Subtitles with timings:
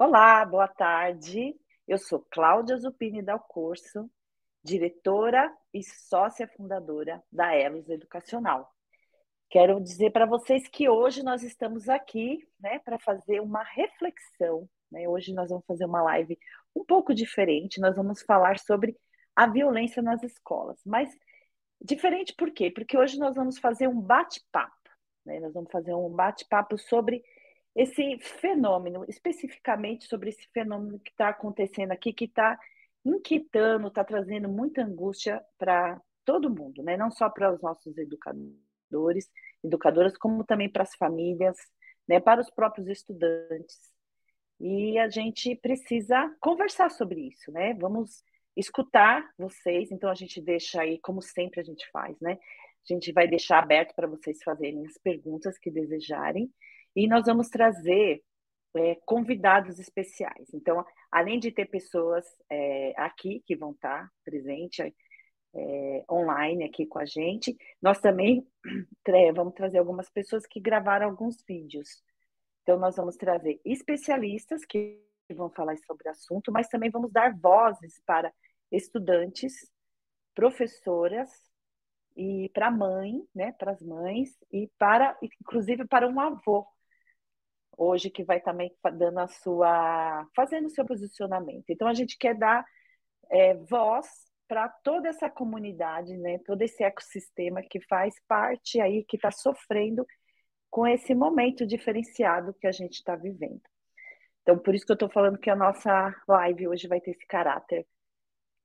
[0.00, 1.56] Olá, boa tarde.
[1.84, 4.08] Eu sou Cláudia Zupini Dal Corso,
[4.62, 8.72] diretora e sócia fundadora da Elos Educacional.
[9.50, 14.70] Quero dizer para vocês que hoje nós estamos aqui né, para fazer uma reflexão.
[14.88, 15.08] Né?
[15.08, 16.38] Hoje nós vamos fazer uma live
[16.76, 17.80] um pouco diferente.
[17.80, 18.96] Nós vamos falar sobre
[19.34, 20.80] a violência nas escolas.
[20.86, 21.10] Mas
[21.82, 22.70] diferente por quê?
[22.70, 24.76] Porque hoje nós vamos fazer um bate-papo.
[25.26, 25.40] Né?
[25.40, 27.20] Nós vamos fazer um bate-papo sobre
[27.78, 32.58] esse fenômeno, especificamente sobre esse fenômeno que está acontecendo aqui, que está
[33.04, 36.96] inquietando, está trazendo muita angústia para todo mundo, né?
[36.96, 39.30] não só para os nossos educadores
[39.62, 41.56] educadoras, como também para as famílias,
[42.06, 43.76] né, para os próprios estudantes.
[44.58, 47.74] E a gente precisa conversar sobre isso, né?
[47.74, 48.24] Vamos
[48.56, 52.32] escutar vocês, então a gente deixa aí, como sempre a gente faz, né?
[52.32, 56.50] A gente vai deixar aberto para vocês fazerem as perguntas que desejarem,
[56.98, 58.20] e nós vamos trazer
[58.74, 60.52] é, convidados especiais.
[60.52, 64.92] Então, além de ter pessoas é, aqui que vão estar presentes,
[65.54, 67.56] é, online aqui com a gente.
[67.80, 68.44] Nós também
[69.34, 72.02] vamos trazer algumas pessoas que gravaram alguns vídeos.
[72.62, 75.00] Então, nós vamos trazer especialistas que
[75.34, 78.32] vão falar sobre o assunto, mas também vamos dar vozes para
[78.72, 79.70] estudantes,
[80.34, 81.30] professoras
[82.16, 86.66] e para mãe, né, para as mães e para, inclusive, para um avô
[87.78, 91.70] hoje que vai também dando a sua, fazendo o seu posicionamento.
[91.70, 92.64] Então a gente quer dar
[93.30, 94.06] é, voz
[94.48, 100.04] para toda essa comunidade, né, todo esse ecossistema que faz parte aí, que está sofrendo
[100.70, 103.62] com esse momento diferenciado que a gente está vivendo.
[104.42, 107.26] Então, por isso que eu estou falando que a nossa live hoje vai ter esse
[107.26, 107.86] caráter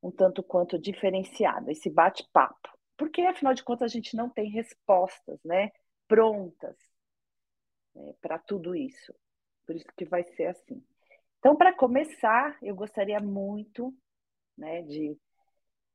[0.02, 2.70] um tanto quanto diferenciado, esse bate-papo.
[2.98, 5.72] Porque, afinal de contas, a gente não tem respostas né,
[6.08, 6.76] prontas
[7.96, 9.14] né, para tudo isso.
[9.66, 10.84] Por isso que vai ser assim.
[11.40, 13.94] Então, para começar, eu gostaria muito
[14.58, 15.18] né, de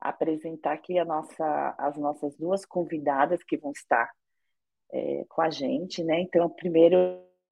[0.01, 4.11] apresentar aqui nossa, as nossas duas convidadas que vão estar
[4.93, 6.21] é, com a gente, né?
[6.21, 6.99] Então, primeiro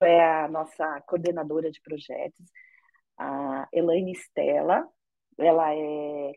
[0.01, 2.45] é a nossa coordenadora de projetos,
[3.19, 4.87] a Elaine Stella.
[5.39, 6.33] Ela é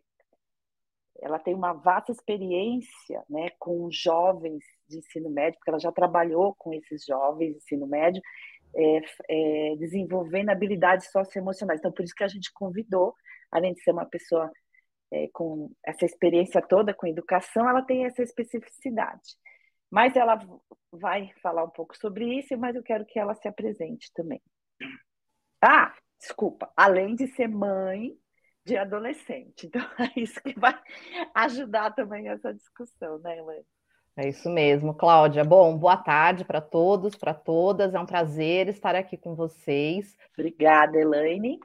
[1.21, 6.55] ela tem uma vasta experiência né, com jovens de ensino médio, porque ela já trabalhou
[6.57, 8.21] com esses jovens de ensino médio,
[8.75, 11.79] é, é, desenvolvendo habilidades socioemocionais.
[11.79, 13.15] Então, por isso que a gente convidou,
[13.51, 14.51] além de ser uma pessoa
[15.11, 19.37] é, com essa experiência toda com educação, ela tem essa especificidade.
[19.89, 20.39] Mas ela
[20.91, 24.41] vai falar um pouco sobre isso, mas eu quero que ela se apresente também.
[25.61, 28.15] Ah, desculpa, além de ser mãe
[28.65, 29.67] de adolescente.
[29.67, 30.79] Então, é isso que vai
[31.33, 33.65] ajudar também essa discussão, né, Helene?
[34.17, 35.43] É isso mesmo, Cláudia.
[35.43, 37.93] Bom, boa tarde para todos, para todas.
[37.93, 40.15] É um prazer estar aqui com vocês.
[40.33, 41.59] Obrigada, Elaine.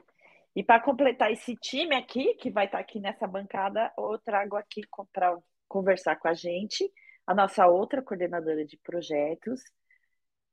[0.55, 4.55] E para completar esse time aqui, que vai estar tá aqui nessa bancada, eu trago
[4.55, 6.89] aqui para conversar com a gente
[7.27, 9.61] a nossa outra coordenadora de projetos,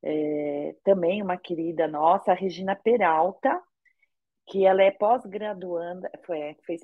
[0.03, 3.61] é, também uma querida nossa, a Regina Peralta,
[4.47, 6.11] que ela é pós-graduanda,
[6.65, 6.81] fez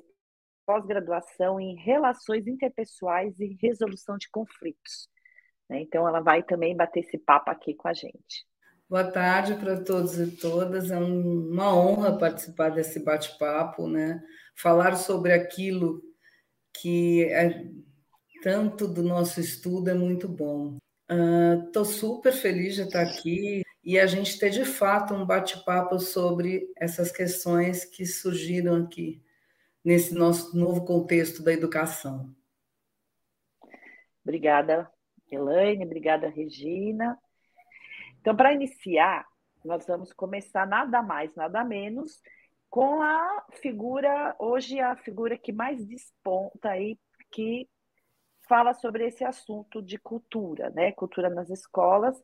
[0.70, 5.08] pós-graduação em relações interpessoais e resolução de conflitos.
[5.68, 5.80] Né?
[5.80, 8.46] Então, ela vai também bater esse papo aqui com a gente.
[8.88, 10.92] Boa tarde para todos e todas.
[10.92, 14.22] É uma honra participar desse bate-papo, né?
[14.56, 16.00] Falar sobre aquilo
[16.72, 17.64] que é
[18.40, 20.78] tanto do nosso estudo é muito bom.
[21.66, 25.98] Estou uh, super feliz de estar aqui e a gente ter de fato um bate-papo
[25.98, 29.20] sobre essas questões que surgiram aqui
[29.84, 32.34] nesse nosso novo contexto da educação.
[34.22, 34.90] Obrigada,
[35.30, 37.18] Elaine, obrigada, Regina.
[38.20, 39.26] Então, para iniciar,
[39.64, 42.20] nós vamos começar nada mais, nada menos
[42.70, 46.96] com a figura, hoje a figura que mais desponta aí,
[47.32, 47.68] que
[48.48, 50.92] fala sobre esse assunto de cultura, né?
[50.92, 52.16] Cultura nas escolas.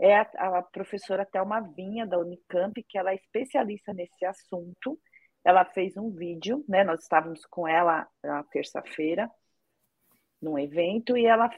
[0.00, 0.22] É a,
[0.58, 4.98] a professora Thelma Vinha, da Unicamp, que ela é especialista nesse assunto.
[5.48, 6.84] Ela fez um vídeo, né?
[6.84, 9.30] Nós estávamos com ela na terça-feira,
[10.42, 11.48] num evento, e ela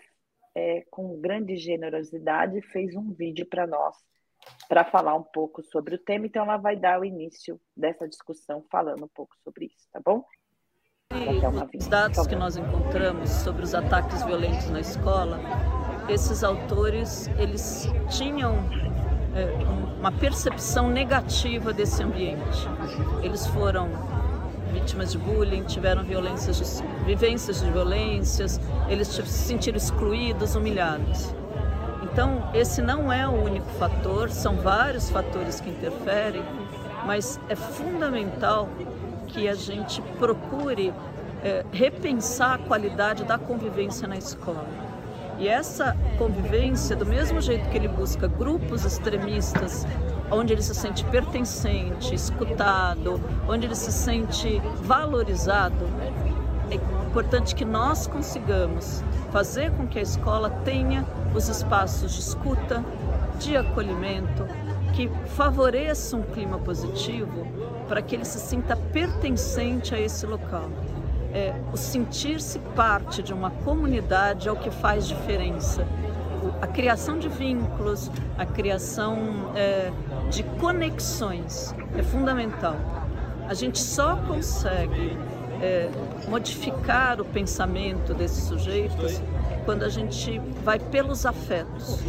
[0.55, 3.97] é, com grande generosidade, fez um vídeo para nós,
[4.69, 6.25] para falar um pouco sobre o tema.
[6.25, 10.25] Então, ela vai dar o início dessa discussão falando um pouco sobre isso, tá bom?
[11.77, 15.41] Os dados que nós encontramos sobre os ataques violentos na escola,
[16.09, 18.55] esses autores eles tinham
[19.99, 22.69] uma percepção negativa desse ambiente.
[23.23, 23.89] Eles foram
[24.73, 31.35] vítimas de bullying, tiveram violências de, vivências de violências, eles se sentiram excluídos, humilhados.
[32.03, 36.43] Então, esse não é o único fator, são vários fatores que interferem,
[37.07, 38.69] mas é fundamental
[39.29, 40.93] que a gente procure
[41.43, 44.90] é, repensar a qualidade da convivência na escola.
[45.41, 49.87] E essa convivência, do mesmo jeito que ele busca grupos extremistas,
[50.31, 55.87] onde ele se sente pertencente, escutado, onde ele se sente valorizado,
[56.71, 59.03] é importante que nós consigamos
[59.33, 62.85] fazer com que a escola tenha os espaços de escuta,
[63.39, 64.47] de acolhimento,
[64.93, 67.47] que favoreçam um clima positivo
[67.89, 70.69] para que ele se sinta pertencente a esse local
[71.33, 75.87] é, o sentir-se parte de uma comunidade é o que faz diferença.
[76.61, 79.93] a criação de vínculos, a criação é,
[80.31, 82.77] de conexões é fundamental.
[83.47, 85.17] A gente só consegue
[85.61, 85.91] é,
[86.29, 89.21] modificar o pensamento desses sujeitos
[89.65, 92.01] quando a gente vai pelos afetos,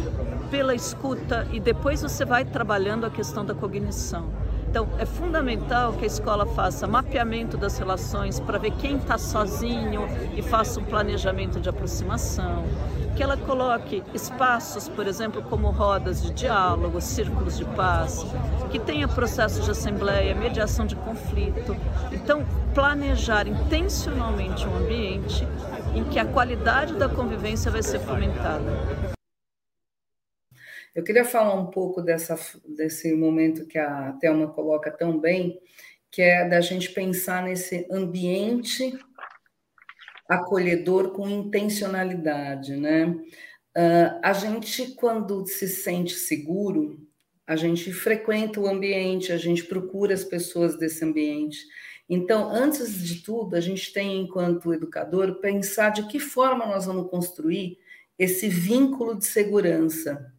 [0.50, 4.28] pela escuta e depois você vai trabalhando a questão da cognição.
[4.72, 10.08] Então, é fundamental que a escola faça mapeamento das relações para ver quem está sozinho
[10.34, 12.64] e faça um planejamento de aproximação.
[13.14, 18.24] Que ela coloque espaços, por exemplo, como rodas de diálogo, círculos de paz,
[18.70, 21.76] que tenha processos de assembleia, mediação de conflito.
[22.10, 22.42] Então,
[22.72, 25.46] planejar intencionalmente um ambiente
[25.94, 29.12] em que a qualidade da convivência vai ser fomentada.
[30.94, 35.58] Eu queria falar um pouco dessa, desse momento que a Thelma coloca tão bem,
[36.10, 38.92] que é da gente pensar nesse ambiente
[40.28, 43.06] acolhedor com intencionalidade, né?
[43.06, 47.00] Uh, a gente, quando se sente seguro,
[47.46, 51.58] a gente frequenta o ambiente, a gente procura as pessoas desse ambiente.
[52.06, 57.10] Então, antes de tudo, a gente tem, enquanto educador, pensar de que forma nós vamos
[57.10, 57.78] construir
[58.18, 60.31] esse vínculo de segurança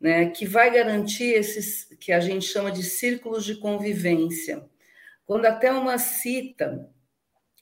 [0.00, 4.64] né, que vai garantir esses que a gente chama de círculos de convivência.
[5.26, 6.88] Quando até uma cita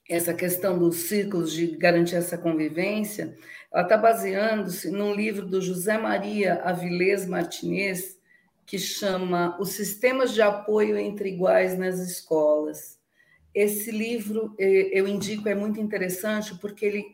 [0.09, 3.37] essa questão dos círculos de garantir essa convivência,
[3.73, 8.17] ela está baseando-se num livro do José Maria Avilés Martinez,
[8.65, 13.01] que chama Os Sistemas de Apoio entre Iguais nas Escolas.
[13.55, 17.05] Esse livro eu indico é muito interessante porque ele,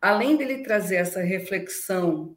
[0.00, 2.36] além dele trazer essa reflexão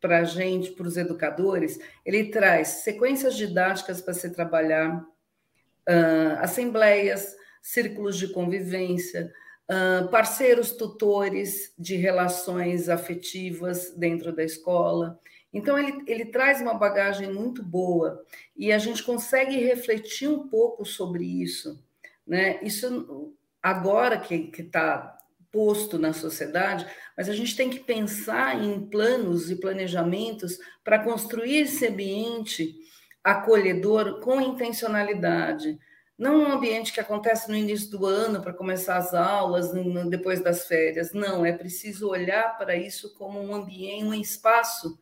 [0.00, 7.36] para a gente, para os educadores, ele traz sequências didáticas para se trabalhar, uh, assembleias,
[7.60, 9.32] círculos de convivência,
[9.70, 15.20] uh, parceiros tutores de relações afetivas dentro da escola.
[15.52, 18.24] Então, ele, ele traz uma bagagem muito boa
[18.56, 21.82] e a gente consegue refletir um pouco sobre isso.
[22.26, 22.58] Né?
[22.62, 25.19] Isso, agora que está
[25.52, 26.86] posto na sociedade,
[27.16, 32.76] mas a gente tem que pensar em planos e planejamentos para construir esse ambiente
[33.22, 35.78] acolhedor com intencionalidade.
[36.16, 39.72] Não um ambiente que acontece no início do ano para começar as aulas,
[40.08, 41.12] depois das férias.
[41.12, 44.98] Não, é preciso olhar para isso como um ambiente, um espaço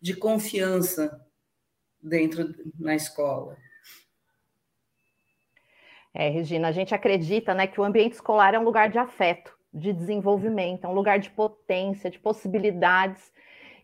[0.00, 1.20] de confiança
[2.02, 3.56] dentro na escola.
[6.14, 9.54] É, Regina, a gente acredita né, que o ambiente escolar é um lugar de afeto
[9.74, 13.32] de desenvolvimento, é um lugar de potência, de possibilidades.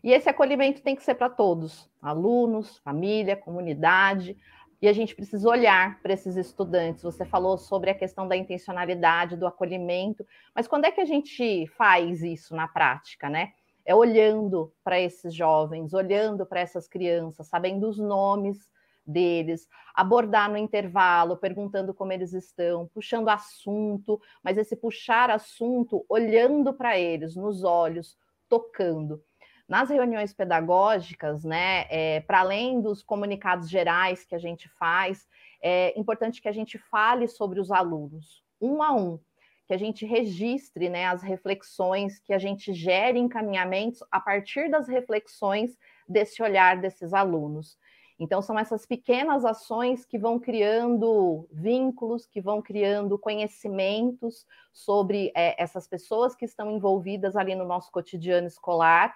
[0.01, 4.37] E esse acolhimento tem que ser para todos, alunos, família, comunidade.
[4.81, 7.03] E a gente precisa olhar para esses estudantes.
[7.03, 11.67] Você falou sobre a questão da intencionalidade, do acolhimento, mas quando é que a gente
[11.77, 13.51] faz isso na prática, né?
[13.85, 18.69] É olhando para esses jovens, olhando para essas crianças, sabendo os nomes,
[19.05, 26.73] deles, abordar no intervalo, perguntando como eles estão, puxando assunto, mas esse puxar assunto olhando
[26.73, 28.17] para eles, nos olhos,
[28.47, 29.23] tocando.
[29.67, 35.27] Nas reuniões pedagógicas, né, é, para além dos comunicados gerais que a gente faz,
[35.61, 39.19] é importante que a gente fale sobre os alunos, um a um,
[39.65, 44.89] que a gente registre né, as reflexões, que a gente gere encaminhamentos a partir das
[44.89, 47.77] reflexões desse olhar desses alunos.
[48.23, 55.59] Então, são essas pequenas ações que vão criando vínculos, que vão criando conhecimentos sobre é,
[55.59, 59.11] essas pessoas que estão envolvidas ali no nosso cotidiano escolar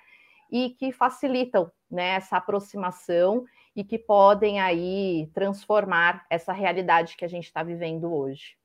[0.52, 3.46] e que facilitam né, essa aproximação
[3.76, 8.58] e que podem aí transformar essa realidade que a gente está vivendo hoje.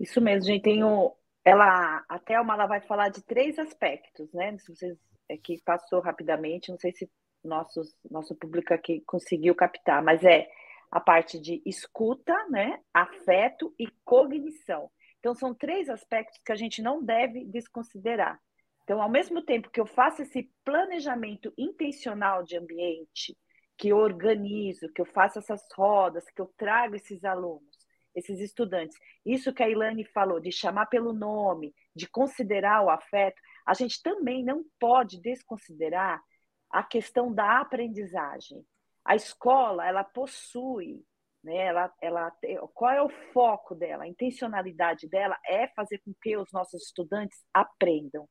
[0.00, 0.62] Isso mesmo, gente.
[0.62, 4.58] Tem o, ela, a Thelma ela vai falar de três aspectos, né?
[4.58, 7.08] Se vocês é que passou rapidamente, não sei se
[7.46, 10.48] nossos, nosso público aqui conseguiu captar, mas é
[10.90, 14.90] a parte de escuta, né, afeto e cognição.
[15.18, 18.40] Então, são três aspectos que a gente não deve desconsiderar.
[18.84, 23.36] Então, ao mesmo tempo que eu faço esse planejamento intencional de ambiente,
[23.76, 27.76] que eu organizo, que eu faço essas rodas, que eu trago esses alunos,
[28.14, 28.96] esses estudantes.
[29.24, 34.02] Isso que a Ilane falou, de chamar pelo nome, de considerar o afeto, a gente
[34.02, 36.22] também não pode desconsiderar
[36.70, 38.64] a questão da aprendizagem.
[39.04, 41.04] A escola, ela possui,
[41.42, 42.32] né, ela, ela,
[42.74, 44.04] qual é o foco dela?
[44.04, 48.28] A intencionalidade dela é fazer com que os nossos estudantes aprendam.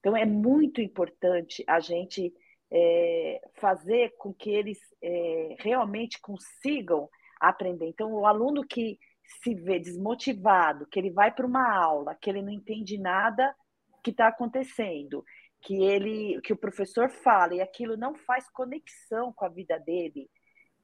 [0.00, 2.32] Então, é muito importante a gente
[2.70, 7.08] é, fazer com que eles é, realmente consigam
[7.40, 7.86] aprender.
[7.86, 8.98] Então, o aluno que
[9.42, 13.54] se vê desmotivado, que ele vai para uma aula, que ele não entende nada
[14.02, 15.24] que está acontecendo,
[15.62, 20.30] que ele, que o professor fala e aquilo não faz conexão com a vida dele,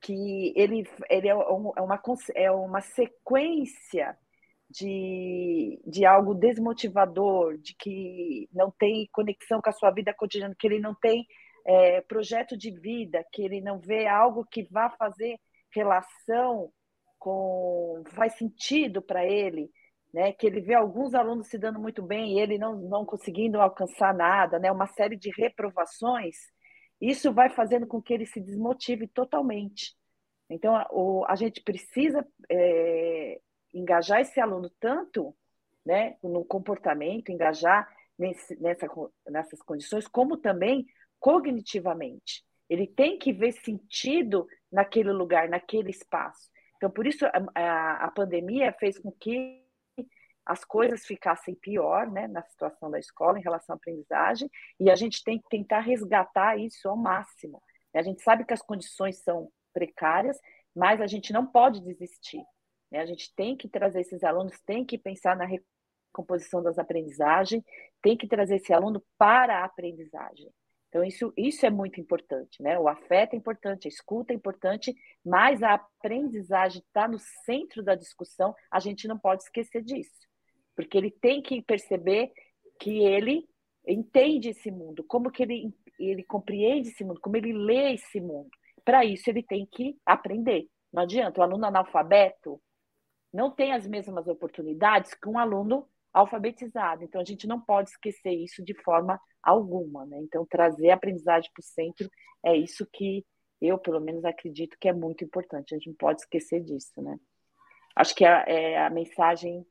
[0.00, 2.02] que ele, ele é, um, é uma,
[2.34, 4.16] é uma sequência
[4.68, 10.66] de, de algo desmotivador, de que não tem conexão com a sua vida cotidiana, que
[10.66, 11.26] ele não tem
[11.64, 15.38] é, projeto de vida, que ele não vê algo que vá fazer
[15.70, 16.72] relação
[17.18, 18.02] com.
[18.08, 19.70] faz sentido para ele,
[20.12, 20.32] né?
[20.32, 24.14] que ele vê alguns alunos se dando muito bem e ele não, não conseguindo alcançar
[24.14, 24.70] nada, né?
[24.70, 26.36] uma série de reprovações,
[27.00, 29.94] isso vai fazendo com que ele se desmotive totalmente.
[30.48, 33.40] Então, a, o, a gente precisa é,
[33.72, 35.34] engajar esse aluno tanto
[35.84, 37.88] né, no comportamento, engajar
[38.18, 38.86] nesse, nessa,
[39.28, 40.86] nessas condições, como também
[41.18, 42.44] cognitivamente.
[42.68, 46.50] Ele tem que ver sentido naquele lugar, naquele espaço.
[46.76, 49.61] Então, por isso, a, a, a pandemia fez com que
[50.44, 54.94] as coisas ficassem pior né, na situação da escola em relação à aprendizagem, e a
[54.94, 57.62] gente tem que tentar resgatar isso ao máximo.
[57.94, 60.38] A gente sabe que as condições são precárias,
[60.74, 62.42] mas a gente não pode desistir.
[62.90, 63.00] Né?
[63.00, 67.62] A gente tem que trazer esses alunos, tem que pensar na recomposição das aprendizagens,
[68.02, 70.50] tem que trazer esse aluno para a aprendizagem.
[70.88, 72.78] Então, isso, isso é muito importante, né?
[72.78, 74.94] O afeto é importante, a escuta é importante,
[75.24, 80.28] mas a aprendizagem está no centro da discussão, a gente não pode esquecer disso.
[80.74, 82.32] Porque ele tem que perceber
[82.80, 83.46] que ele
[83.86, 88.50] entende esse mundo, como que ele, ele compreende esse mundo, como ele lê esse mundo.
[88.84, 90.66] Para isso, ele tem que aprender.
[90.92, 92.60] Não adianta, o aluno analfabeto
[93.32, 97.02] não tem as mesmas oportunidades que um aluno alfabetizado.
[97.02, 100.04] Então, a gente não pode esquecer isso de forma alguma.
[100.04, 100.18] Né?
[100.20, 102.10] Então, trazer a aprendizagem para o centro
[102.44, 103.24] é isso que
[103.60, 105.74] eu, pelo menos, acredito que é muito importante.
[105.74, 107.00] A gente não pode esquecer disso.
[107.00, 107.16] Né?
[107.96, 109.64] Acho que a, é, a mensagem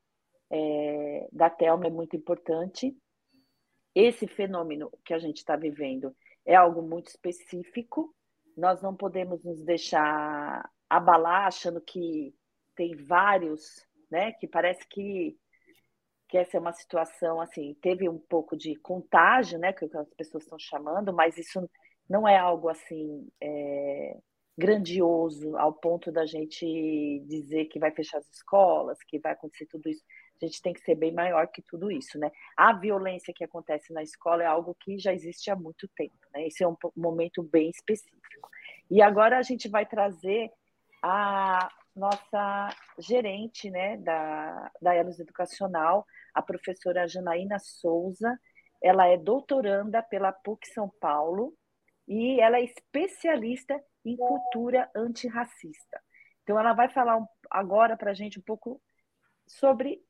[0.52, 2.96] é, da Telma é muito importante.
[3.96, 6.16] Esse fenômeno que a gente está vivendo
[6.46, 8.14] é algo muito específico.
[8.56, 12.34] Nós não podemos nos deixar abalar achando que
[12.76, 14.34] tem vários, né?
[14.34, 15.38] Que parece que
[16.28, 20.44] que essa é uma situação assim, teve um pouco de contágio, né, que as pessoas
[20.44, 21.70] estão chamando, mas isso
[22.10, 24.18] não é algo assim é,
[24.58, 29.90] grandioso ao ponto da gente dizer que vai fechar as escolas, que vai acontecer tudo
[29.90, 30.04] isso.
[30.42, 32.32] A gente tem que ser bem maior que tudo isso, né?
[32.58, 36.48] A violência que acontece na escola é algo que já existe há muito tempo, né?
[36.48, 38.50] Esse é um momento bem específico.
[38.90, 40.52] E agora a gente vai trazer
[41.02, 42.70] a nossa
[43.00, 48.40] gerente, né, da, da Elos Educacional, a professora Janaína Souza.
[48.82, 51.54] Ela é doutoranda pela PUC São Paulo
[52.08, 56.02] e ela é especialista em cultura antirracista.
[56.44, 58.82] Então, ela vai falar agora para a gente um pouco
[59.48, 60.02] sobre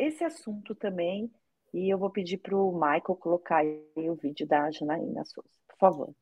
[0.00, 1.30] esse assunto também.
[1.72, 5.76] E eu vou pedir para o Michael colocar aí o vídeo da Janaína Souza, por
[5.78, 6.14] favor.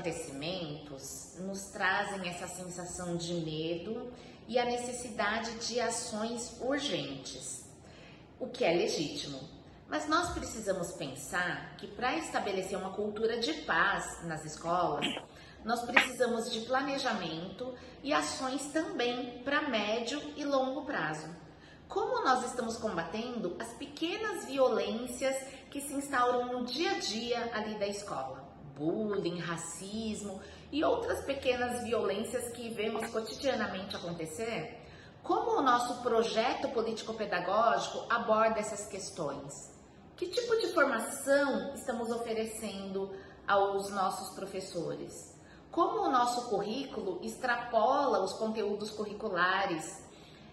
[0.00, 4.12] Acontecimentos nos trazem essa sensação de medo
[4.46, 7.66] e a necessidade de ações urgentes,
[8.38, 9.40] o que é legítimo.
[9.88, 15.06] Mas nós precisamos pensar que para estabelecer uma cultura de paz nas escolas,
[15.64, 21.47] nós precisamos de planejamento e ações também para médio e longo prazo.
[21.88, 25.34] Como nós estamos combatendo as pequenas violências
[25.70, 28.46] que se instauram no dia a dia ali da escola?
[28.76, 30.38] Bullying, racismo,
[30.70, 34.84] e outras pequenas violências que vemos cotidianamente acontecer,
[35.22, 39.74] como o nosso projeto político-pedagógico aborda essas questões?
[40.14, 43.10] Que tipo de formação estamos oferecendo
[43.46, 45.34] aos nossos professores?
[45.70, 50.06] Como o nosso currículo extrapola os conteúdos curriculares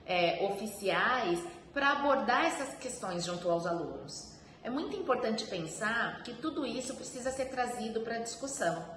[0.05, 1.39] é, oficiais
[1.73, 4.33] para abordar essas questões junto aos alunos?
[4.63, 8.95] É muito importante pensar que tudo isso precisa ser trazido para a discussão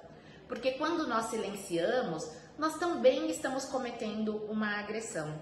[0.49, 5.39] porque quando nós silenciamos, nós também estamos cometendo uma agressão.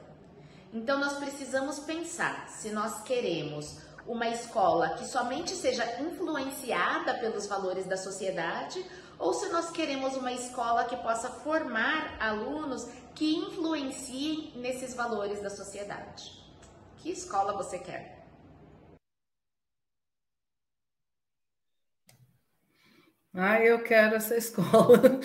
[0.72, 7.86] Então nós precisamos pensar se nós queremos uma escola que somente seja influenciada pelos valores
[7.86, 8.86] da sociedade
[9.20, 15.50] ou se nós queremos uma escola que possa formar alunos que influenciem nesses valores da
[15.50, 16.32] sociedade.
[16.98, 18.26] Que escola você quer?
[23.34, 25.20] Ah, eu quero essa escola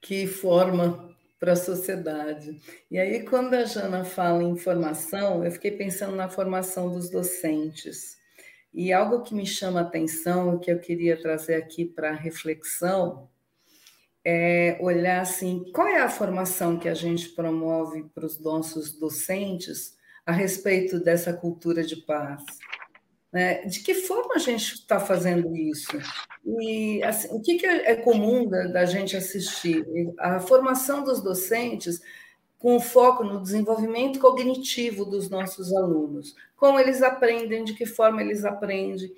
[0.00, 2.60] que forma para a sociedade.
[2.90, 8.16] E aí, quando a Jana fala em formação, eu fiquei pensando na formação dos docentes.
[8.76, 13.26] E algo que me chama a atenção, que eu queria trazer aqui para reflexão,
[14.22, 19.96] é olhar assim, qual é a formação que a gente promove para os nossos docentes
[20.26, 22.44] a respeito dessa cultura de paz?
[23.32, 23.64] Né?
[23.64, 25.96] De que forma a gente está fazendo isso?
[26.44, 29.86] E assim, o que, que é comum da, da gente assistir?
[30.18, 32.02] A formação dos docentes
[32.66, 38.44] com foco no desenvolvimento cognitivo dos nossos alunos, como eles aprendem, de que forma eles
[38.44, 39.14] aprendem.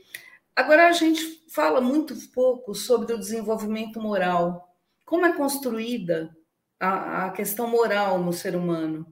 [0.54, 4.76] Agora, a gente fala muito pouco sobre o desenvolvimento moral,
[5.06, 6.36] como é construída
[6.78, 9.06] a, a questão moral no ser humano.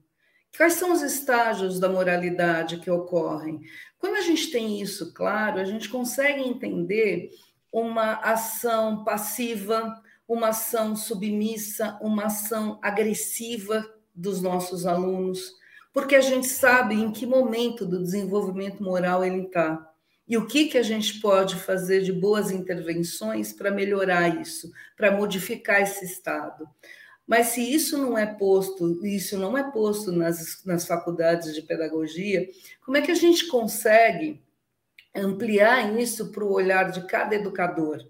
[0.55, 3.62] Quais são os estágios da moralidade que ocorrem?
[3.99, 7.31] Quando a gente tem isso claro, a gente consegue entender
[7.73, 15.54] uma ação passiva, uma ação submissa, uma ação agressiva dos nossos alunos,
[15.92, 19.92] porque a gente sabe em que momento do desenvolvimento moral ele está.
[20.26, 25.12] E o que, que a gente pode fazer de boas intervenções para melhorar isso, para
[25.12, 26.68] modificar esse estado.
[27.26, 32.49] Mas se isso não é posto, isso não é posto nas, nas faculdades de pedagogia,
[32.85, 34.42] como é que a gente consegue
[35.14, 38.06] ampliar isso para o olhar de cada educador?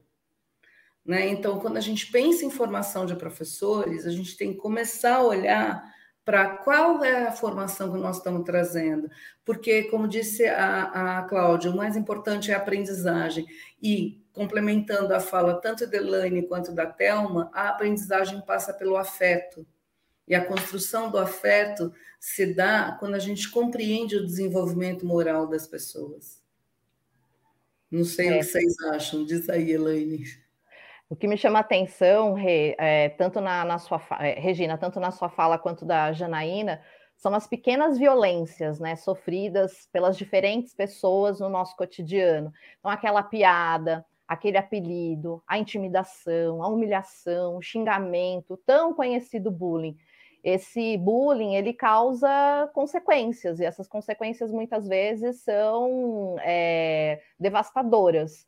[1.05, 1.29] Né?
[1.29, 5.25] Então, quando a gente pensa em formação de professores, a gente tem que começar a
[5.25, 5.96] olhar
[6.27, 9.09] para qual é a formação que nós estamos trazendo.
[9.45, 13.47] Porque, como disse a, a Cláudia, o mais importante é a aprendizagem.
[13.81, 19.65] E, complementando a fala tanto da Elaine quanto da Thelma, a aprendizagem passa pelo afeto.
[20.27, 25.69] E a construção do afeto se dá quando a gente compreende o desenvolvimento moral das
[25.69, 26.43] pessoas.
[27.89, 28.35] Não sei é.
[28.35, 30.25] o que vocês acham, diz aí, Elaine.
[31.09, 35.13] O que me chama atenção, Re, é, tanto na, na sua é, Regina, tanto na
[35.13, 36.83] sua fala quanto da Janaína,
[37.17, 42.53] são as pequenas violências, né, sofridas pelas diferentes pessoas no nosso cotidiano.
[42.79, 49.97] Então, aquela piada, aquele apelido, a intimidação, a humilhação, o xingamento, tão conhecido bullying.
[50.43, 58.47] Esse bullying ele causa consequências e essas consequências muitas vezes são é, devastadoras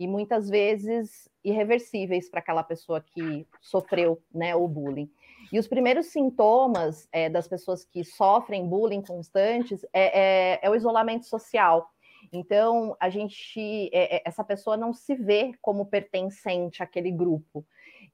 [0.00, 5.12] e muitas vezes irreversíveis para aquela pessoa que sofreu né, o bullying.
[5.52, 10.74] E os primeiros sintomas é, das pessoas que sofrem bullying constantes é, é, é o
[10.74, 11.90] isolamento social.
[12.32, 17.62] Então, a gente, é, é, essa pessoa não se vê como pertencente àquele grupo.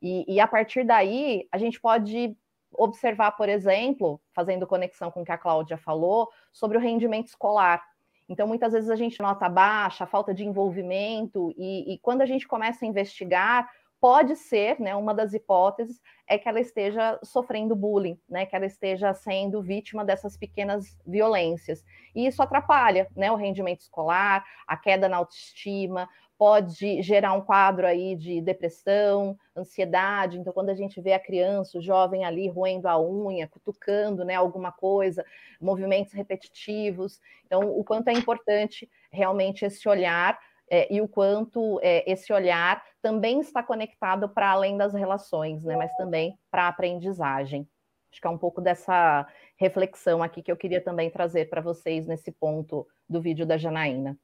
[0.03, 2.37] E, e, a partir daí, a gente pode
[2.73, 7.81] observar, por exemplo, fazendo conexão com o que a Cláudia falou, sobre o rendimento escolar.
[8.29, 12.47] Então, muitas vezes a gente nota baixa, falta de envolvimento, e, e, quando a gente
[12.47, 18.19] começa a investigar, pode ser, né, uma das hipóteses é que ela esteja sofrendo bullying,
[18.29, 21.85] né, que ela esteja sendo vítima dessas pequenas violências.
[22.15, 26.09] E isso atrapalha, né, o rendimento escolar, a queda na autoestima,
[26.39, 30.39] pode gerar um quadro aí de depressão, ansiedade.
[30.39, 34.35] Então, quando a gente vê a criança, o jovem ali roendo a unha, cutucando né,
[34.35, 35.25] alguma coisa,
[35.61, 37.21] movimentos repetitivos.
[37.47, 40.39] Então, o quanto é importante realmente esse olhar
[40.71, 45.77] é, e o quanto é, esse olhar também está conectado para além das relações, né,
[45.77, 47.67] mas também para a aprendizagem.
[48.11, 52.07] Acho que é um pouco dessa reflexão aqui que eu queria também trazer para vocês
[52.07, 54.19] nesse ponto do vídeo da Janaína.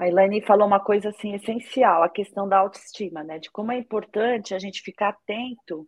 [0.00, 3.38] A Elaine falou uma coisa assim essencial, a questão da autoestima, né?
[3.38, 5.86] De como é importante a gente ficar atento,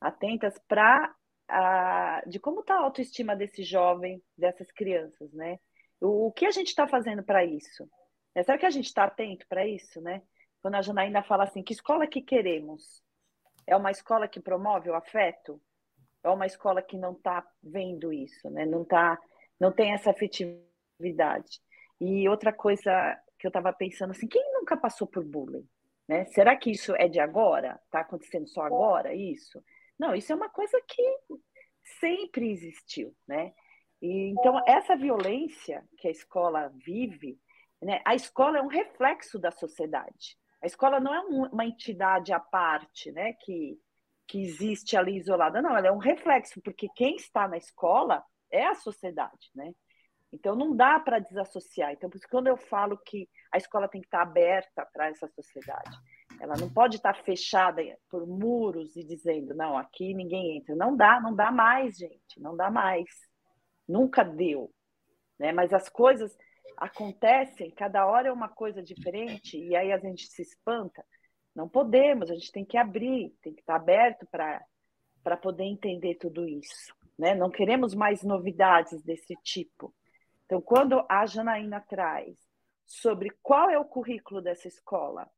[0.00, 1.14] atentas para
[2.26, 5.60] de como está a autoestima desse jovem, dessas crianças, né?
[6.00, 7.88] O, o que a gente está fazendo para isso?
[8.34, 10.20] É, será que a gente está atento para isso, né?
[10.60, 13.04] Quando a Janaína fala assim, que escola que queremos?
[13.68, 15.62] É uma escola que promove o afeto?
[16.24, 18.66] É uma escola que não está vendo isso, né?
[18.66, 19.16] Não tá,
[19.60, 21.60] não tem essa afetividade.
[22.00, 25.68] E outra coisa que eu estava pensando assim, quem nunca passou por bullying?
[26.08, 26.24] Né?
[26.26, 27.78] Será que isso é de agora?
[27.84, 29.62] Está acontecendo só agora isso?
[29.98, 31.02] Não, isso é uma coisa que
[32.00, 33.52] sempre existiu, né?
[34.00, 37.38] E, então, essa violência que a escola vive,
[37.82, 38.00] né?
[38.06, 40.38] a escola é um reflexo da sociedade.
[40.62, 43.34] A escola não é uma entidade à parte, né?
[43.34, 43.78] Que,
[44.26, 45.60] que existe ali isolada.
[45.60, 49.74] Não, ela é um reflexo, porque quem está na escola é a sociedade, né?
[50.34, 51.92] Então, não dá para desassociar.
[51.92, 55.28] Então, por isso, quando eu falo que a escola tem que estar aberta para essa
[55.28, 55.96] sociedade,
[56.40, 60.74] Ela não pode estar fechada por muros e dizendo, não, aqui ninguém entra.
[60.74, 63.08] Não dá, não dá mais, gente, não dá mais.
[63.86, 64.72] Nunca deu.
[65.38, 65.52] Né?
[65.52, 66.36] Mas as coisas
[66.76, 71.04] acontecem, cada hora é uma coisa diferente, e aí a gente se espanta.
[71.54, 76.44] Não podemos, a gente tem que abrir, tem que estar aberto para poder entender tudo
[76.48, 76.92] isso.
[77.16, 77.36] Né?
[77.36, 79.94] Não queremos mais novidades desse tipo.
[80.44, 82.36] Então, quando a Janaína traz
[82.84, 85.30] sobre qual é o currículo dessa escola,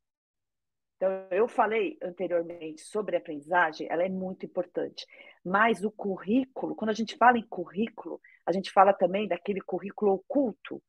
[0.97, 5.05] então, eu falei anteriormente sobre a aprendizagem, ela é muito importante.
[5.45, 10.13] Mas o currículo, quando a gente fala em currículo, a gente fala também daquele currículo
[10.13, 10.81] oculto,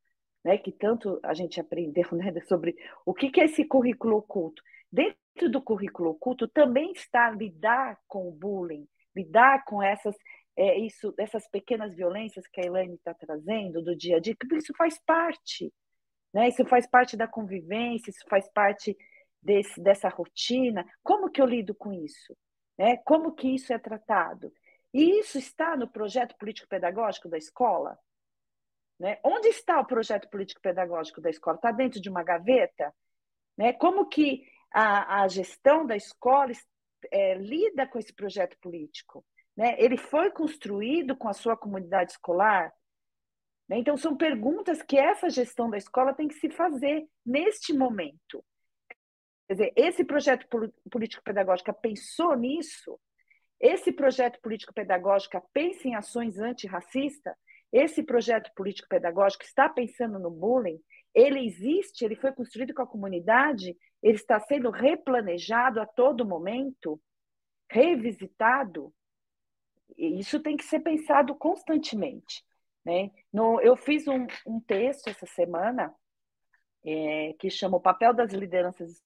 [0.43, 4.63] né, que tanto a gente aprendeu né, sobre o que, que é esse currículo oculto.
[4.91, 10.17] Dentro do currículo oculto também está lidar com o bullying, lidar com essas
[10.59, 14.57] é, isso, essas pequenas violências que a Elaine está trazendo do dia a dia, que
[14.57, 15.73] isso faz parte,
[16.35, 16.49] né?
[16.49, 18.97] Isso faz parte da convivência, isso faz parte
[19.41, 20.85] desse, dessa rotina.
[21.03, 22.37] Como que eu lido com isso?
[22.77, 22.97] Né?
[22.99, 24.53] Como que isso é tratado?
[24.93, 27.97] E isso está no projeto político-pedagógico da escola?
[28.99, 29.19] Né?
[29.25, 31.57] Onde está o projeto político-pedagógico da escola?
[31.57, 32.93] Está dentro de uma gaveta?
[33.57, 33.73] Né?
[33.75, 36.53] Como que a, a gestão da escola
[37.13, 39.25] é, lida com esse projeto político?
[39.59, 39.75] Né?
[39.77, 42.73] Ele foi construído com a sua comunidade escolar?
[43.69, 43.79] Né?
[43.79, 48.45] Então, são perguntas que essa gestão da escola tem que se fazer neste momento.
[49.49, 50.47] Quer dizer, esse projeto
[50.89, 53.01] político-pedagógico pensou nisso?
[53.59, 57.35] Esse projeto político-pedagógico pensa em ações antirracistas?
[57.73, 60.81] Esse projeto político-pedagógico está pensando no bullying?
[61.13, 62.05] Ele existe?
[62.05, 63.77] Ele foi construído com a comunidade?
[64.01, 67.01] Ele está sendo replanejado a todo momento?
[67.69, 68.95] Revisitado?
[69.97, 72.45] Isso tem que ser pensado constantemente.
[72.85, 73.11] Né?
[73.33, 75.95] No, eu fiz um, um texto essa semana
[76.85, 79.03] é, que chama O Papel das Lideranças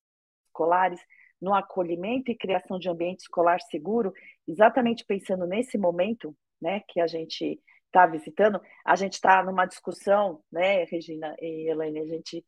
[0.47, 1.01] Escolares
[1.41, 4.13] no Acolhimento e Criação de Ambiente Escolar Seguro,
[4.47, 8.61] exatamente pensando nesse momento né, que a gente está visitando.
[8.85, 12.47] A gente está numa discussão, né, Regina e Elaine, a gente,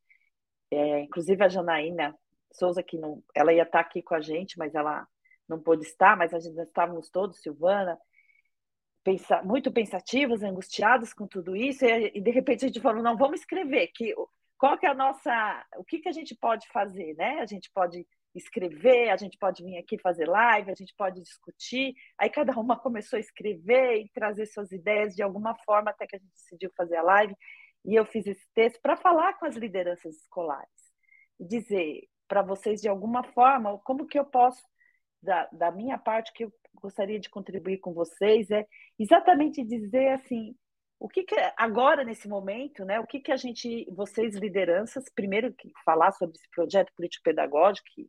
[0.71, 2.17] é, inclusive a Janaína
[2.53, 5.07] Souza, que não, ela ia estar tá aqui com a gente, mas ela
[5.49, 7.99] não pôde estar, mas a gente estávamos todos, Silvana,
[9.05, 13.17] pensa, muito pensativos, angustiados com tudo isso, e, e, de repente a gente falou, não,
[13.17, 14.15] vamos escrever, que,
[14.59, 17.41] qual que é a nossa, o que, que a gente pode fazer, né?
[17.41, 21.95] A gente pode escrever, a gente pode vir aqui fazer live, a gente pode discutir,
[22.19, 26.17] aí cada uma começou a escrever e trazer suas ideias de alguma forma, até que
[26.17, 27.37] a gente decidiu fazer a live,
[27.85, 30.93] e eu fiz esse texto para falar com as lideranças escolares,
[31.39, 34.63] e dizer para vocês de alguma forma como que eu posso
[35.25, 38.67] da, da minha parte que eu gostaria de contribuir com vocês é
[38.99, 40.55] exatamente dizer assim,
[40.99, 45.55] o que, que agora nesse momento, né, o que que a gente, vocês lideranças, primeiro
[45.85, 48.09] falar sobre esse projeto político pedagógico que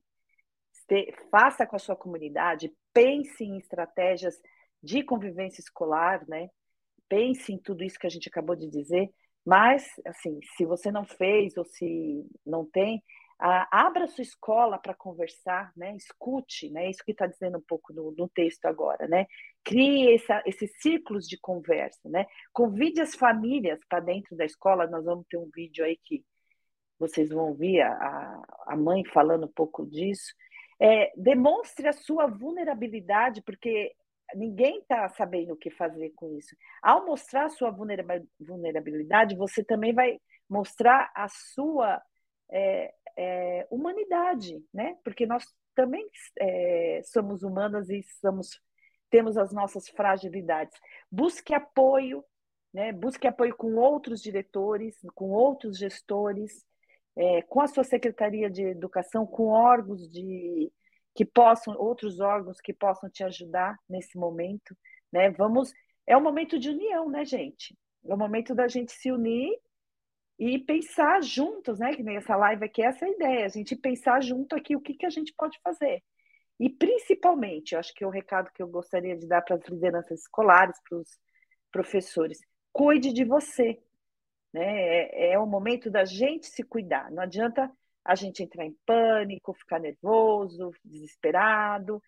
[1.31, 4.39] faça com a sua comunidade, pense em estratégias
[4.83, 6.47] de convivência escolar, né?
[7.09, 9.09] Pense em tudo isso que a gente acabou de dizer,
[9.43, 13.01] mas assim, se você não fez ou se não tem,
[13.39, 15.95] ah, abra sua escola para conversar, né?
[15.95, 16.89] escute, né?
[16.89, 19.27] isso que está dizendo um pouco no, no, texto agora, né?
[19.63, 22.25] crie essa, esses círculos de conversa, né?
[22.53, 26.23] convide as famílias para dentro da escola, nós vamos ter um vídeo aí que
[26.97, 30.33] vocês vão ouvir a, a mãe falando um pouco disso,
[30.79, 33.93] é, demonstre a sua vulnerabilidade, porque
[34.33, 36.55] ninguém está sabendo o que fazer com isso.
[36.81, 40.19] Ao mostrar a sua vulnerabilidade, você também vai
[40.49, 42.01] mostrar a sua
[42.51, 44.97] é, é, humanidade, né?
[45.03, 46.05] Porque nós também
[46.39, 48.59] é, somos humanas e somos,
[49.09, 50.77] temos as nossas fragilidades.
[51.11, 52.23] Busque apoio,
[52.73, 52.91] né?
[52.91, 56.65] Busque apoio com outros diretores, com outros gestores,
[57.15, 60.71] é, com a sua secretaria de educação, com órgãos de
[61.13, 64.75] que possam, outros órgãos que possam te ajudar nesse momento,
[65.11, 65.29] né?
[65.31, 65.73] Vamos,
[66.05, 67.77] é um momento de união, né, gente?
[68.03, 69.57] É o momento da gente se unir
[70.37, 71.95] e pensar juntos, né?
[71.95, 74.93] Que nem essa live aqui, essa é ideia, a gente pensar junto aqui o que,
[74.93, 76.03] que a gente pode fazer.
[76.59, 80.21] E principalmente, eu acho que o recado que eu gostaria de dar para as lideranças
[80.21, 81.09] escolares, para os
[81.71, 82.39] professores,
[82.71, 83.79] cuide de você.
[84.53, 84.63] Né?
[84.63, 87.11] É, é o momento da gente se cuidar.
[87.11, 87.69] Não adianta
[88.03, 92.01] a gente entrar em pânico, ficar nervoso, desesperado.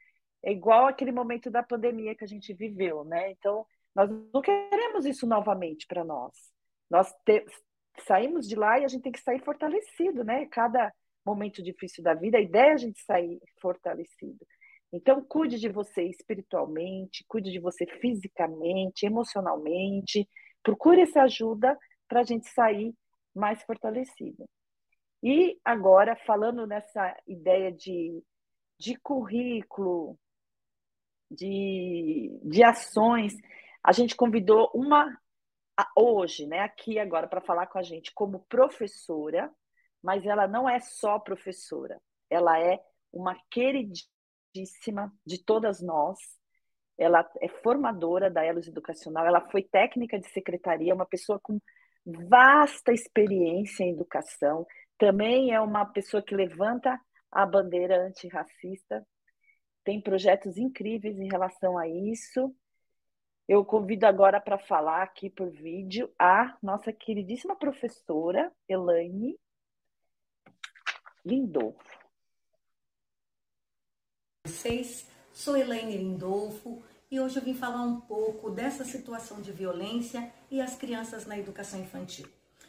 [0.43, 3.31] É igual aquele momento da pandemia que a gente viveu, né?
[3.31, 6.33] Então, nós não queremos isso novamente para nós.
[6.89, 7.43] Nós te,
[8.03, 10.45] saímos de lá e a gente tem que sair fortalecido, né?
[10.47, 10.93] Cada
[11.25, 14.45] momento difícil da vida, a ideia é a gente sair fortalecido.
[14.91, 20.27] Então, cuide de você espiritualmente, cuide de você fisicamente, emocionalmente,
[20.63, 22.93] procure essa ajuda para a gente sair
[23.35, 24.45] mais fortalecido.
[25.21, 28.23] E agora, falando nessa ideia de
[28.79, 30.17] de currículo,
[31.29, 33.33] de, de ações.
[33.83, 35.17] A gente convidou uma
[35.95, 39.51] hoje, né, aqui agora, para falar com a gente como professora,
[40.01, 42.79] mas ela não é só professora, ela é
[43.11, 46.17] uma queridíssima de todas nós.
[46.97, 51.59] Ela é formadora da Elos Educacional, ela foi técnica de secretaria, uma pessoa com
[52.27, 54.65] vasta experiência em educação,
[54.97, 56.99] também é uma pessoa que levanta
[57.31, 59.05] a bandeira antirracista,
[59.83, 62.53] tem projetos incríveis em relação a isso.
[63.47, 69.39] Eu convido agora para falar aqui por vídeo a nossa queridíssima professora Elaine
[71.25, 71.97] Lindolfo.
[74.45, 80.29] Vocês, sou Elaine Lindolfo e hoje eu vim falar um pouco dessa situação de violência
[80.51, 82.27] e as crianças na educação infantil.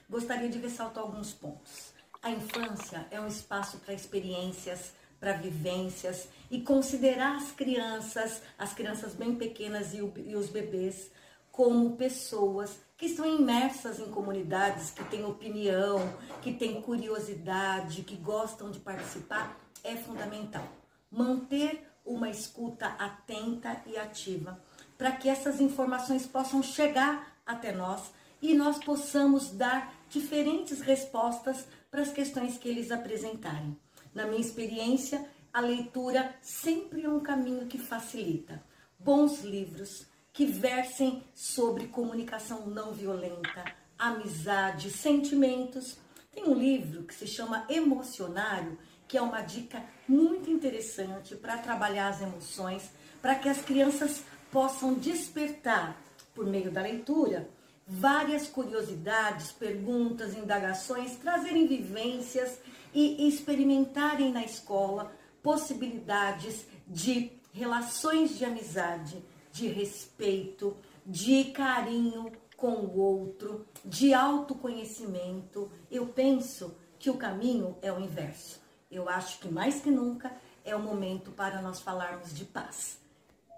[0.08, 1.92] Gostaria de ressaltar alguns pontos.
[2.22, 9.14] A infância é um espaço para experiências, para vivências e considerar as crianças, as crianças
[9.14, 11.11] bem pequenas e, o, e os bebês,
[11.50, 15.98] como pessoas que estão imersas em comunidades, que têm opinião,
[16.42, 20.66] que têm curiosidade, que gostam de participar, é fundamental.
[21.11, 24.61] Manter uma escuta atenta e ativa
[24.96, 28.02] para que essas informações possam chegar até nós
[28.42, 33.76] e nós possamos dar diferentes respostas para as questões que eles apresentarem.
[34.14, 38.62] Na minha experiência, a leitura sempre é um caminho que facilita.
[38.98, 43.64] Bons livros que versem sobre comunicação não violenta,
[43.98, 45.98] amizade, sentimentos.
[46.32, 52.08] Tem um livro que se chama Emocionário, que é uma dica muito interessante para trabalhar
[52.08, 52.90] as emoções,
[53.20, 56.00] para que as crianças possam despertar,
[56.34, 57.48] por meio da leitura,
[57.88, 62.61] várias curiosidades, perguntas, indagações, trazerem vivências
[62.92, 65.11] e experimentarem na escola
[65.42, 75.70] possibilidades de relações de amizade, de respeito, de carinho com o outro, de autoconhecimento.
[75.90, 78.61] Eu penso que o caminho é o inverso.
[78.90, 80.31] Eu acho que mais que nunca
[80.64, 82.98] é o momento para nós falarmos de paz.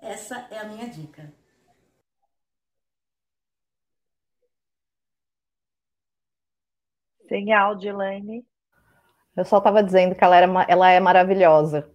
[0.01, 1.33] Essa é a minha dica.
[7.31, 8.45] Sem áudio, Elaine.
[9.37, 11.88] Eu só estava dizendo que ela, era, ela é maravilhosa.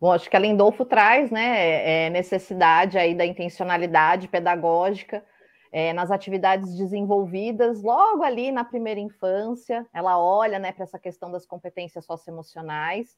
[0.00, 5.24] Bom, acho que a Lindolfo traz né, é, necessidade aí da intencionalidade pedagógica
[5.72, 9.84] é, nas atividades desenvolvidas logo ali na primeira infância.
[9.92, 13.16] Ela olha né, para essa questão das competências socioemocionais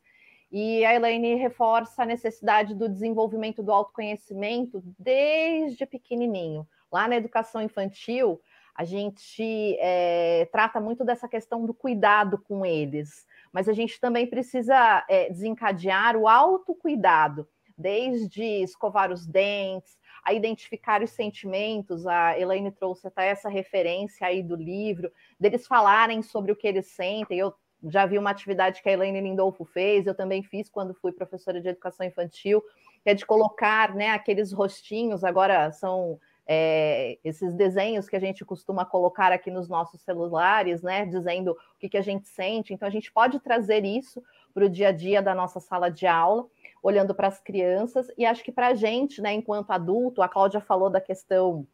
[0.51, 6.67] e a Elaine reforça a necessidade do desenvolvimento do autoconhecimento desde pequenininho.
[6.91, 8.41] Lá na educação infantil,
[8.75, 14.27] a gente é, trata muito dessa questão do cuidado com eles, mas a gente também
[14.27, 22.07] precisa é, desencadear o autocuidado, desde escovar os dentes, a identificar os sentimentos.
[22.07, 26.87] A Elaine trouxe até essa referência aí do livro, deles falarem sobre o que eles
[26.87, 27.39] sentem.
[27.39, 27.53] Eu
[27.85, 31.61] já vi uma atividade que a Elaine Lindolfo fez, eu também fiz quando fui professora
[31.61, 32.63] de educação infantil,
[33.03, 36.19] que é de colocar né, aqueles rostinhos, agora são
[36.51, 41.79] é, esses desenhos que a gente costuma colocar aqui nos nossos celulares, né, dizendo o
[41.79, 42.73] que, que a gente sente.
[42.73, 44.23] Então, a gente pode trazer isso
[44.55, 46.47] para o dia a dia da nossa sala de aula,
[46.83, 50.61] olhando para as crianças, e acho que para a gente, né, enquanto adulto, a Cláudia
[50.61, 51.67] falou da questão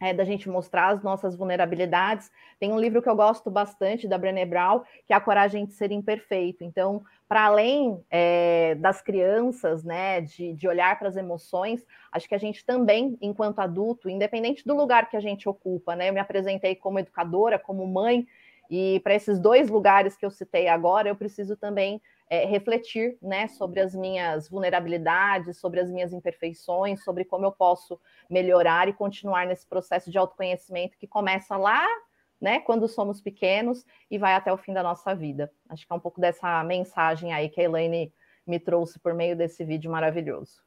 [0.00, 2.30] é, da gente mostrar as nossas vulnerabilidades.
[2.58, 5.74] Tem um livro que eu gosto bastante, da Brené Brown, que é A Coragem de
[5.74, 6.64] Ser Imperfeito.
[6.64, 12.34] Então, para além é, das crianças, né, de, de olhar para as emoções, acho que
[12.34, 16.20] a gente também, enquanto adulto, independente do lugar que a gente ocupa, né, eu me
[16.20, 18.26] apresentei como educadora, como mãe,
[18.70, 23.48] e para esses dois lugares que eu citei agora, eu preciso também é, refletir né,
[23.48, 29.44] sobre as minhas vulnerabilidades, sobre as minhas imperfeições, sobre como eu posso melhorar e continuar
[29.44, 31.84] nesse processo de autoconhecimento que começa lá,
[32.40, 35.50] né, quando somos pequenos e vai até o fim da nossa vida.
[35.68, 38.14] Acho que é um pouco dessa mensagem aí que a Elaine
[38.46, 40.62] me trouxe por meio desse vídeo maravilhoso.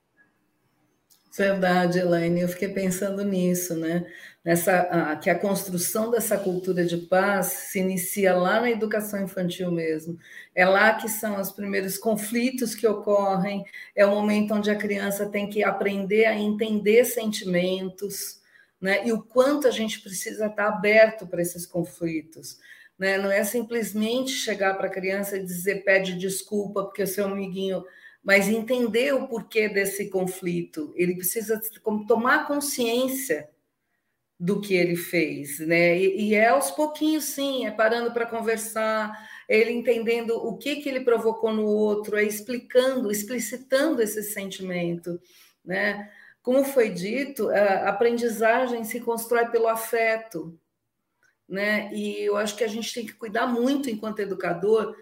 [1.35, 4.05] Verdade, Elaine, eu fiquei pensando nisso, né?
[4.43, 10.19] Nessa, que a construção dessa cultura de paz se inicia lá na educação infantil mesmo.
[10.53, 13.63] É lá que são os primeiros conflitos que ocorrem,
[13.95, 18.41] é o momento onde a criança tem que aprender a entender sentimentos,
[18.81, 19.07] né?
[19.07, 22.59] E o quanto a gente precisa estar aberto para esses conflitos.
[22.99, 23.17] Né?
[23.17, 27.83] Não é simplesmente chegar para a criança e dizer pede desculpa porque o seu amiguinho
[28.23, 30.93] mas entender o porquê desse conflito.
[30.95, 31.61] Ele precisa
[32.07, 33.49] tomar consciência
[34.43, 35.97] do que ele fez, né?
[35.97, 40.89] E, e é aos pouquinhos, sim, é parando para conversar, ele entendendo o que, que
[40.89, 45.17] ele provocou no outro, é explicando, explicitando esse sentimento,
[45.63, 46.11] né?
[46.41, 50.59] Como foi dito, a aprendizagem se constrói pelo afeto,
[51.47, 51.89] né?
[51.93, 54.93] E eu acho que a gente tem que cuidar muito enquanto educador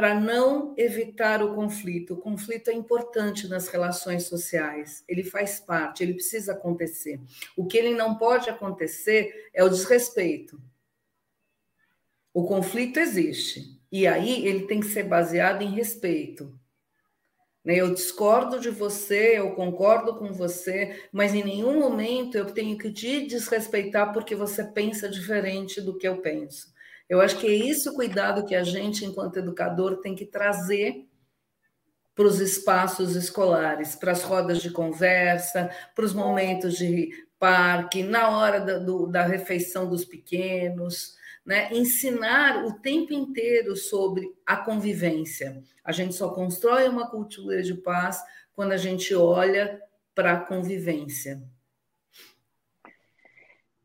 [0.00, 2.14] para não evitar o conflito.
[2.14, 7.20] O conflito é importante nas relações sociais, ele faz parte, ele precisa acontecer.
[7.54, 10.58] O que ele não pode acontecer é o desrespeito.
[12.32, 16.58] O conflito existe, e aí ele tem que ser baseado em respeito.
[17.62, 17.76] Né?
[17.76, 22.90] Eu discordo de você, eu concordo com você, mas em nenhum momento eu tenho que
[22.90, 26.72] te desrespeitar porque você pensa diferente do que eu penso.
[27.10, 31.06] Eu acho que é esse o cuidado que a gente, enquanto educador, tem que trazer
[32.14, 38.30] para os espaços escolares, para as rodas de conversa, para os momentos de parque, na
[38.30, 45.62] hora da, do, da refeição dos pequenos né, ensinar o tempo inteiro sobre a convivência.
[45.82, 49.80] A gente só constrói uma cultura de paz quando a gente olha
[50.14, 51.42] para a convivência.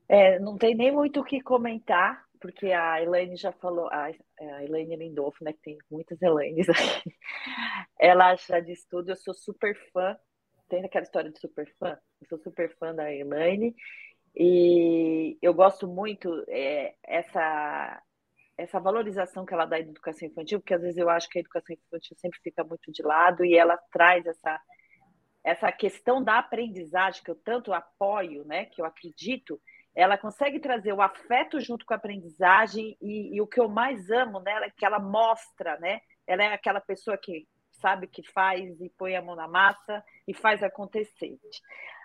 [0.07, 4.63] É, não tem nem muito o que comentar, porque a Elaine já falou, a, a
[4.63, 7.11] Elaine Lindolfo, né, que tem muitas Elaines aqui,
[7.99, 10.15] ela já disse tudo, eu sou super fã,
[10.69, 13.75] tem aquela história de super fã, eu sou super fã da Elaine,
[14.35, 18.01] e eu gosto muito é, essa
[18.57, 21.41] essa valorização que ela dá da educação infantil, porque às vezes eu acho que a
[21.41, 24.61] educação infantil sempre fica muito de lado e ela traz essa
[25.43, 29.59] essa questão da aprendizagem que eu tanto apoio, né, que eu acredito,
[29.95, 34.11] ela consegue trazer o afeto junto com a aprendizagem e, e o que eu mais
[34.11, 36.01] amo nela é que ela mostra, né?
[36.27, 40.33] Ela é aquela pessoa que sabe que faz e põe a mão na massa e
[40.33, 41.37] faz acontecer.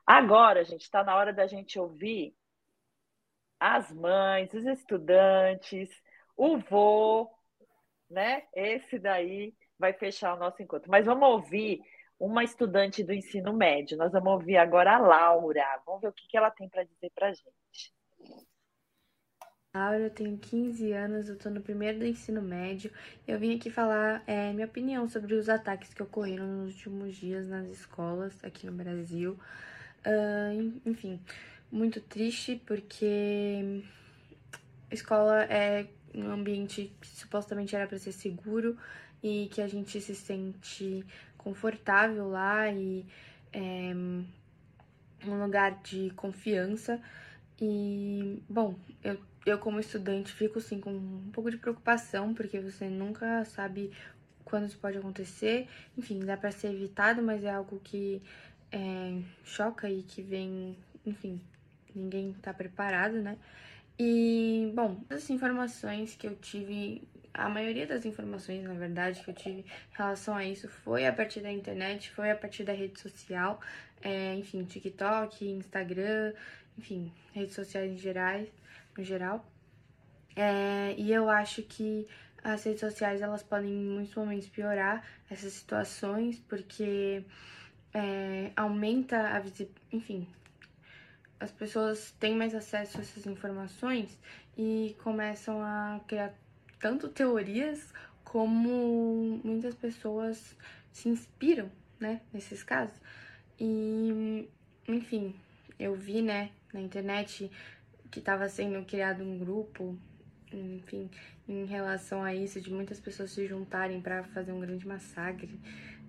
[0.06, 2.34] Agora, gente, está na hora da gente ouvir
[3.58, 5.90] as mães, os estudantes,
[6.36, 7.28] o vô,
[8.08, 8.44] né?
[8.54, 10.90] Esse daí vai fechar o nosso encontro.
[10.90, 11.80] Mas vamos ouvir
[12.20, 13.96] uma estudante do ensino médio.
[13.96, 15.64] Nós vamos ouvir agora a Laura.
[15.86, 17.94] Vamos ver o que ela tem para dizer para a gente.
[19.74, 22.92] Laura, eu tenho 15 anos, eu estou no primeiro do ensino médio.
[23.26, 27.48] Eu vim aqui falar é, minha opinião sobre os ataques que ocorreram nos últimos dias
[27.48, 29.38] nas escolas aqui no Brasil.
[30.04, 31.20] Uh, enfim,
[31.70, 33.82] muito triste porque
[34.90, 38.76] a escola é um ambiente que supostamente era para ser seguro
[39.22, 41.04] e que a gente se sente
[41.42, 43.06] confortável lá e
[43.52, 43.92] é
[45.26, 47.00] um lugar de confiança.
[47.60, 52.88] E, bom, eu, eu como estudante fico assim com um pouco de preocupação, porque você
[52.88, 53.90] nunca sabe
[54.44, 55.68] quando isso pode acontecer.
[55.96, 58.22] Enfim, dá para ser evitado, mas é algo que
[58.72, 61.40] é, choca e que vem, enfim,
[61.94, 63.36] ninguém tá preparado, né?
[63.98, 69.34] E, bom, as informações que eu tive, a maioria das informações, na verdade, que eu
[69.34, 73.00] tive em relação a isso foi a partir da internet, foi a partir da rede
[73.00, 73.60] social,
[74.02, 76.32] é, enfim, TikTok, Instagram,
[76.76, 78.44] enfim, redes sociais em geral,
[78.96, 79.44] no geral.
[80.34, 82.06] É, e eu acho que
[82.42, 87.24] as redes sociais, elas podem em muitos momentos piorar essas situações, porque
[87.92, 90.26] é, aumenta a visibilidade, enfim,
[91.38, 94.18] as pessoas têm mais acesso a essas informações
[94.56, 96.34] e começam a criar
[96.80, 97.92] tanto teorias
[98.24, 100.56] como muitas pessoas
[100.92, 102.96] se inspiram, né, nesses casos.
[103.58, 104.48] E,
[104.88, 105.34] enfim,
[105.78, 107.50] eu vi, né, na internet
[108.10, 109.96] que estava sendo criado um grupo,
[110.52, 111.08] enfim,
[111.48, 115.60] em relação a isso, de muitas pessoas se juntarem para fazer um grande massacre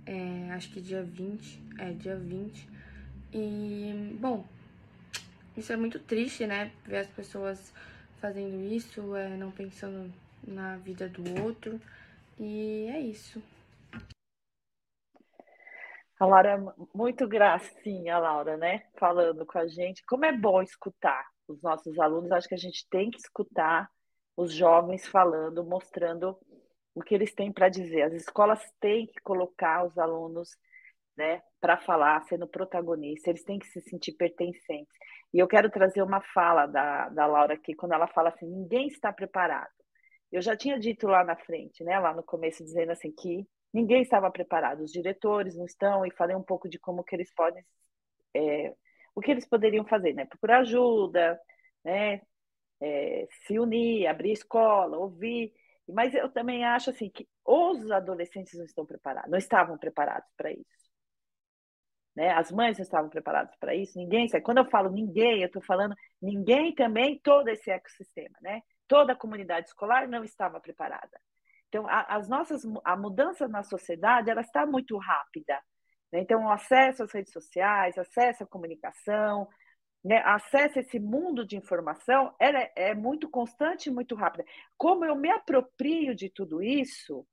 [0.06, 2.68] é, acho que dia 20, é, dia 20.
[3.34, 4.46] E, bom,
[5.56, 6.72] isso é muito triste, né?
[6.86, 7.72] Ver as pessoas
[8.20, 10.12] fazendo isso, é, não pensando
[10.46, 11.80] na vida do outro.
[12.40, 13.42] E é isso.
[16.20, 18.84] A Laura, muito gracinha, Laura, né?
[19.00, 20.04] Falando com a gente.
[20.06, 22.32] Como é bom escutar os nossos alunos.
[22.32, 23.90] Acho que a gente tem que escutar
[24.38, 26.38] os jovens falando, mostrando
[26.94, 28.04] o que eles têm para dizer.
[28.04, 30.50] As escolas têm que colocar os alunos
[31.16, 34.94] né, para falar, sendo protagonistas, eles têm que se sentir pertencentes.
[35.34, 38.88] E eu quero trazer uma fala da, da Laura aqui, quando ela fala assim: ninguém
[38.88, 39.81] está preparado.
[40.32, 44.02] Eu já tinha dito lá na frente, né, lá no começo, dizendo assim que ninguém
[44.02, 47.64] estava preparado, os diretores não estão, e falei um pouco de como que eles podem,
[48.34, 48.74] é,
[49.16, 51.40] o que eles poderiam fazer, né, procurar ajuda,
[51.84, 52.22] né,
[52.82, 55.54] é, se unir, abrir escola, ouvir,
[55.88, 60.52] mas eu também acho assim que os adolescentes não estão preparados, não estavam preparados para
[60.52, 60.82] isso.
[62.16, 62.30] Né?
[62.32, 64.28] As mães não estavam preparadas para isso, ninguém.
[64.44, 68.62] Quando eu falo ninguém, eu estou falando ninguém também, todo esse ecossistema, né?
[68.92, 71.18] Toda a comunidade escolar não estava preparada.
[71.70, 75.58] Então, a, as nossas, a mudança na sociedade, ela está muito rápida.
[76.12, 76.20] Né?
[76.20, 79.48] Então, o acesso às redes sociais, acesso à comunicação,
[80.04, 84.44] né, acesso a esse mundo de informação é, é muito constante e muito rápida.
[84.78, 87.26] Como eu me aproprio de tudo isso,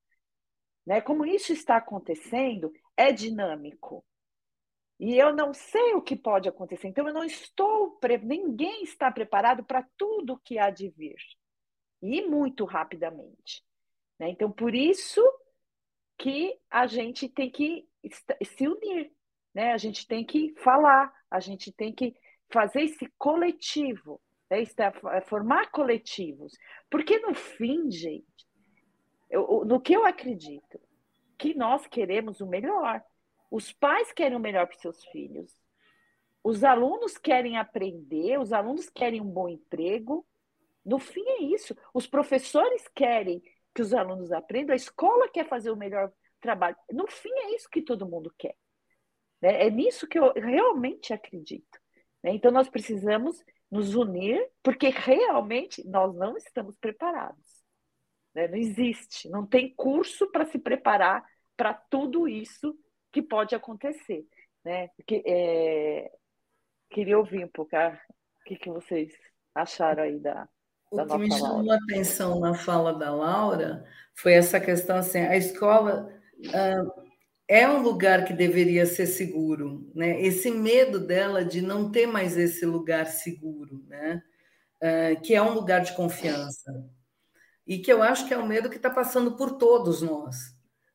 [0.86, 4.04] né, como isso está acontecendo, é dinâmico.
[5.00, 6.86] E eu não sei o que pode acontecer.
[6.86, 7.98] Então, eu não estou.
[8.22, 11.16] Ninguém está preparado para tudo que há de vir.
[12.02, 13.64] E muito rapidamente.
[14.18, 14.30] Né?
[14.30, 15.22] Então, por isso
[16.16, 17.88] que a gente tem que
[18.44, 19.12] se unir.
[19.54, 19.72] Né?
[19.72, 22.14] A gente tem que falar, a gente tem que
[22.50, 24.20] fazer esse coletivo,
[24.50, 24.62] né?
[25.12, 26.52] É formar coletivos.
[26.90, 28.46] Porque no fim, gente,
[29.30, 30.80] eu, no que eu acredito,
[31.36, 33.02] que nós queremos o melhor.
[33.50, 35.52] Os pais querem o melhor para seus filhos.
[36.42, 40.26] Os alunos querem aprender, os alunos querem um bom emprego.
[40.84, 41.76] No fim é isso.
[41.92, 43.42] Os professores querem
[43.74, 46.76] que os alunos aprendam, a escola quer fazer o melhor trabalho.
[46.90, 48.56] No fim é isso que todo mundo quer.
[49.40, 49.66] Né?
[49.66, 51.78] É nisso que eu realmente acredito.
[52.22, 52.32] Né?
[52.32, 57.62] Então nós precisamos nos unir, porque realmente nós não estamos preparados.
[58.34, 58.48] Né?
[58.48, 61.24] Não existe, não tem curso para se preparar
[61.56, 62.76] para tudo isso
[63.12, 64.26] que pode acontecer.
[64.64, 64.88] Né?
[65.06, 66.10] Que, é...
[66.90, 68.00] Queria ouvir um pouco ah,
[68.40, 69.12] o que, que vocês
[69.54, 70.48] acharam aí da,
[70.90, 73.84] o que me chamou a atenção na fala da Laura
[74.14, 77.08] foi essa questão assim, a escola uh,
[77.46, 80.20] é um lugar que deveria ser seguro, né?
[80.20, 84.22] Esse medo dela de não ter mais esse lugar seguro, né?
[84.82, 86.72] Uh, que é um lugar de confiança
[87.66, 90.36] e que eu acho que é um medo que está passando por todos nós,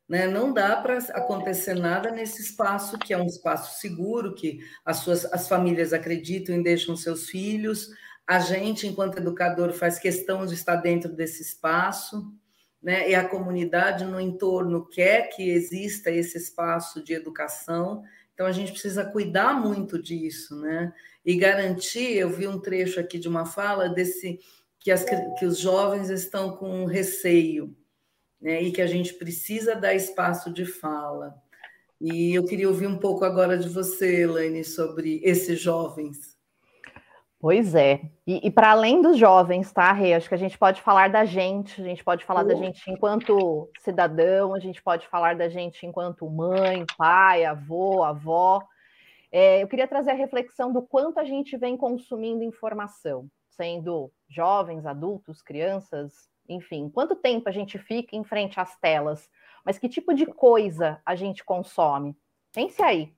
[0.08, 0.26] né?
[0.26, 5.24] Não dá para acontecer nada nesse espaço que é um espaço seguro, que as suas
[5.26, 7.88] as famílias acreditam e deixam seus filhos.
[8.26, 12.32] A gente, enquanto educador, faz questão de estar dentro desse espaço,
[12.82, 13.10] né?
[13.10, 18.02] E a comunidade no entorno quer que exista esse espaço de educação.
[18.32, 20.92] Então a gente precisa cuidar muito disso, né?
[21.24, 22.16] E garantir.
[22.16, 24.40] Eu vi um trecho aqui de uma fala desse
[24.84, 25.04] que, as,
[25.38, 27.74] que os jovens estão com receio
[28.44, 31.34] né, e que a gente precisa dar espaço de fala.
[31.98, 36.33] E eu queria ouvir um pouco agora de você, Elaine, sobre esses jovens.
[37.44, 38.00] Pois é.
[38.26, 40.14] E, e para além dos jovens, tá, Rê?
[40.14, 43.70] Acho que a gente pode falar da gente, a gente pode falar da gente enquanto
[43.80, 48.66] cidadão, a gente pode falar da gente enquanto mãe, pai, avô, avó.
[49.30, 54.86] É, eu queria trazer a reflexão do quanto a gente vem consumindo informação, sendo jovens,
[54.86, 59.28] adultos, crianças, enfim, quanto tempo a gente fica em frente às telas,
[59.62, 62.16] mas que tipo de coisa a gente consome?
[62.54, 63.12] Pense aí,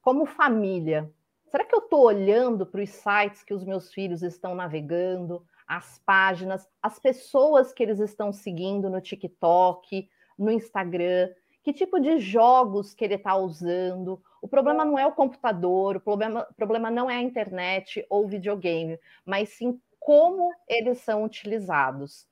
[0.00, 1.10] como família,
[1.54, 6.00] será que eu estou olhando para os sites que os meus filhos estão navegando, as
[6.04, 11.30] páginas, as pessoas que eles estão seguindo no TikTok, no Instagram?
[11.62, 14.20] Que tipo de jogos que ele está usando?
[14.42, 18.98] O problema não é o computador, o problema, problema não é a internet ou videogame,
[19.24, 22.26] mas sim como eles são utilizados.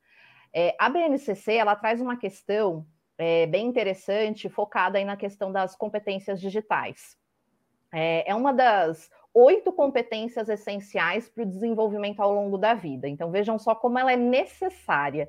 [0.52, 2.84] É, a BNCC ela traz uma questão
[3.16, 7.21] é, bem interessante, focada aí na questão das competências digitais.
[7.92, 13.08] É, é uma das oito competências essenciais para o desenvolvimento ao longo da vida.
[13.08, 15.28] Então vejam só como ela é necessária.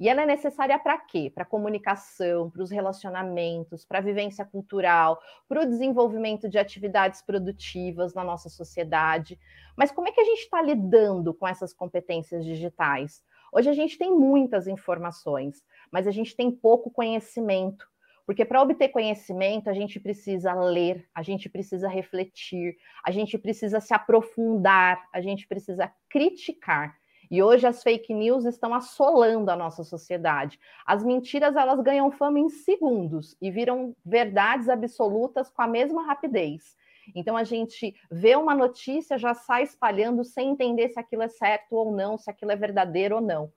[0.00, 1.30] E ela é necessária para quê?
[1.34, 8.14] Para comunicação, para os relacionamentos, para a vivência cultural, para o desenvolvimento de atividades produtivas
[8.14, 9.38] na nossa sociedade.
[9.76, 13.24] Mas como é que a gente está lidando com essas competências digitais?
[13.52, 17.88] Hoje a gente tem muitas informações, mas a gente tem pouco conhecimento.
[18.28, 23.80] Porque para obter conhecimento, a gente precisa ler, a gente precisa refletir, a gente precisa
[23.80, 26.94] se aprofundar, a gente precisa criticar.
[27.30, 30.60] E hoje as fake news estão assolando a nossa sociedade.
[30.84, 36.76] As mentiras elas ganham fama em segundos e viram verdades absolutas com a mesma rapidez.
[37.14, 41.72] Então a gente vê uma notícia, já sai espalhando sem entender se aquilo é certo
[41.72, 43.50] ou não, se aquilo é verdadeiro ou não.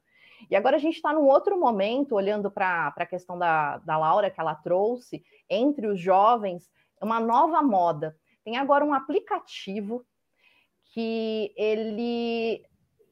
[0.50, 4.30] E agora a gente está num outro momento, olhando para a questão da, da Laura
[4.30, 6.70] que ela trouxe, entre os jovens,
[7.02, 8.16] uma nova moda.
[8.44, 10.06] Tem agora um aplicativo
[10.94, 12.66] que ele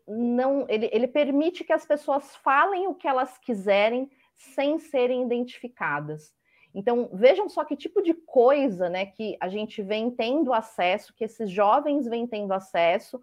[0.08, 6.34] não ele, ele permite que as pessoas falem o que elas quiserem sem serem identificadas.
[6.74, 11.24] Então, vejam só que tipo de coisa né, que a gente vem tendo acesso, que
[11.24, 13.20] esses jovens vêm tendo acesso,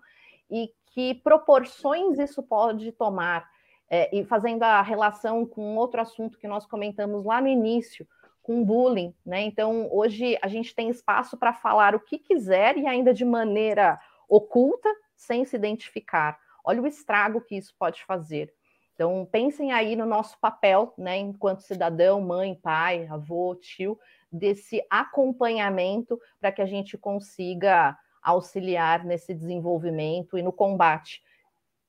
[0.51, 3.49] e que proporções isso pode tomar.
[3.89, 8.07] É, e fazendo a relação com outro assunto que nós comentamos lá no início,
[8.43, 9.43] com bullying, né?
[9.43, 13.99] Então, hoje a gente tem espaço para falar o que quiser e ainda de maneira
[14.28, 16.39] oculta, sem se identificar.
[16.64, 18.53] Olha o estrago que isso pode fazer.
[18.95, 23.99] Então, pensem aí no nosso papel, né, enquanto cidadão, mãe, pai, avô, tio,
[24.32, 31.22] desse acompanhamento para que a gente consiga auxiliar nesse desenvolvimento e no combate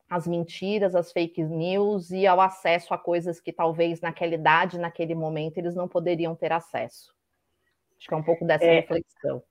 [0.09, 5.13] às mentiras, às fake news e ao acesso a coisas que talvez naquela idade, naquele
[5.13, 7.13] momento, eles não poderiam ter acesso.
[7.97, 9.43] Acho que é um pouco dessa é, reflexão.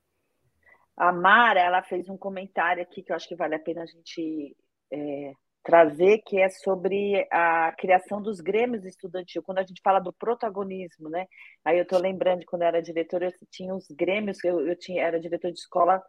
[0.95, 3.85] A Mara, ela fez um comentário aqui que eu acho que vale a pena a
[3.85, 4.55] gente
[4.91, 5.31] é,
[5.63, 9.43] trazer, que é sobre a criação dos grêmios estudantil.
[9.43, 11.27] Quando a gente fala do protagonismo, né?
[11.63, 14.75] Aí eu estou lembrando de quando eu era diretora, eu tinha os grêmios, eu, eu
[14.77, 16.01] tinha, era diretor de escola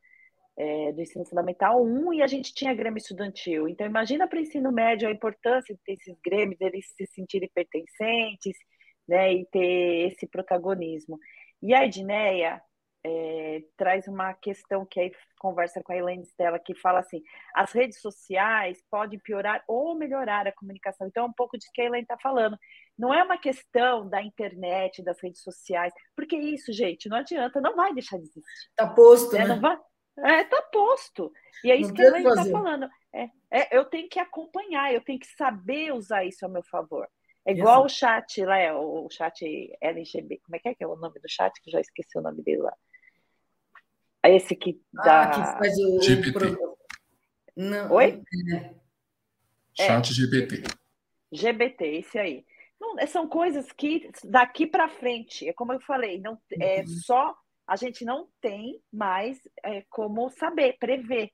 [0.58, 3.68] é, do ensino fundamental 1 e a gente tinha grêmio estudantil.
[3.68, 7.48] Então, imagina para o ensino médio a importância de ter esses grêmios, eles se sentirem
[7.54, 8.56] pertencentes,
[9.06, 9.32] né?
[9.32, 11.18] E ter esse protagonismo.
[11.62, 12.60] E a Edneia,
[13.04, 17.22] é, traz uma questão que aí conversa com a Elaine Stella, que fala assim:
[17.54, 21.06] as redes sociais podem piorar ou melhorar a comunicação.
[21.06, 22.58] Então, é um pouco disso que a Elaine está falando.
[22.98, 27.76] Não é uma questão da internet, das redes sociais, porque isso, gente, não adianta, não
[27.76, 28.42] vai deixar de existir.
[28.70, 29.46] Está posto, é, né?
[29.46, 29.78] Não vai...
[30.24, 31.32] É, tá posto.
[31.64, 32.88] E é isso não que a está falando.
[33.12, 37.08] É, é, eu tenho que acompanhar, eu tenho que saber usar isso a meu favor.
[37.46, 37.86] É igual Exato.
[37.86, 39.42] o chat lá, é o chat
[39.80, 40.40] LGB.
[40.44, 41.52] Como é que é, que é o nome do chat?
[41.62, 42.74] Que eu já esqueci o nome dele lá.
[44.24, 45.22] Esse que dá.
[45.22, 46.02] Ah, que faz o.
[46.02, 46.58] GPT.
[47.56, 48.22] Não, Oi?
[49.78, 49.86] É.
[49.86, 50.62] Chat GPT.
[51.32, 52.44] GBT, esse aí.
[52.80, 56.86] Não, são coisas que daqui para frente, é como eu falei, não é uhum.
[56.86, 57.36] só
[57.68, 61.30] a gente não tem mais é, como saber, prever.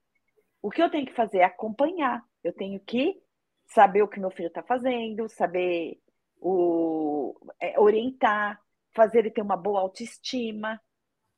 [0.61, 2.21] O que eu tenho que fazer é acompanhar.
[2.43, 3.15] Eu tenho que
[3.67, 5.97] saber o que meu filho está fazendo, saber
[6.41, 8.61] o, é, orientar,
[8.95, 10.81] fazer ele ter uma boa autoestima,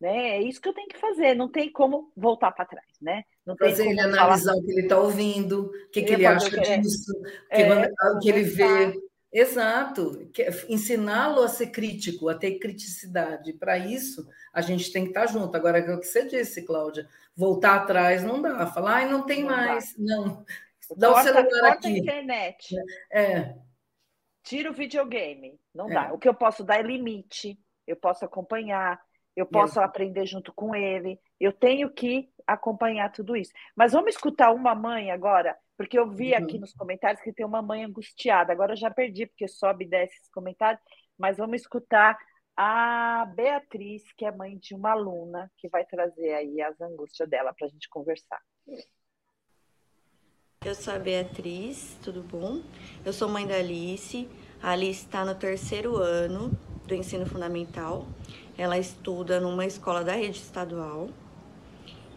[0.00, 0.38] né?
[0.38, 3.22] É isso que eu tenho que fazer, não tem como voltar para trás, né?
[3.44, 4.62] Não fazer ele analisar falar...
[4.62, 7.12] o que ele está ouvindo, o que, que ele acha que disso,
[7.50, 8.94] é, que, o que ele vê.
[9.38, 10.30] Exato,
[10.66, 13.52] ensiná-lo a ser crítico, a ter criticidade.
[13.52, 15.54] Para isso, a gente tem que estar tá junto.
[15.54, 17.06] Agora, é o que você disse, Cláudia,
[17.36, 18.66] voltar atrás não dá.
[18.66, 19.94] Falar, ai, não tem não mais.
[19.94, 20.02] Dá.
[20.02, 20.46] Não.
[20.96, 21.86] Dá corta, o celular aqui.
[21.86, 22.74] a internet.
[23.12, 23.54] É.
[24.42, 25.60] Tira o videogame.
[25.74, 25.92] Não é.
[25.92, 26.12] dá.
[26.14, 27.60] O que eu posso dar é limite.
[27.86, 28.98] Eu posso acompanhar,
[29.36, 33.52] eu posso aprender junto com ele, eu tenho que acompanhar tudo isso.
[33.76, 36.60] Mas vamos escutar uma mãe agora, porque eu vi aqui uhum.
[36.60, 38.52] nos comentários que tem uma mãe angustiada.
[38.52, 40.82] Agora eu já perdi, porque sobe e desce esses comentários,
[41.18, 42.18] mas vamos escutar
[42.56, 47.52] a Beatriz, que é mãe de uma aluna, que vai trazer aí as angústias dela
[47.52, 48.40] para a gente conversar.
[50.64, 52.62] Eu sou a Beatriz, tudo bom?
[53.04, 54.28] Eu sou mãe da Alice.
[54.62, 56.50] A Alice está no terceiro ano
[56.86, 58.06] do ensino fundamental
[58.58, 61.08] ela estuda numa escola da rede estadual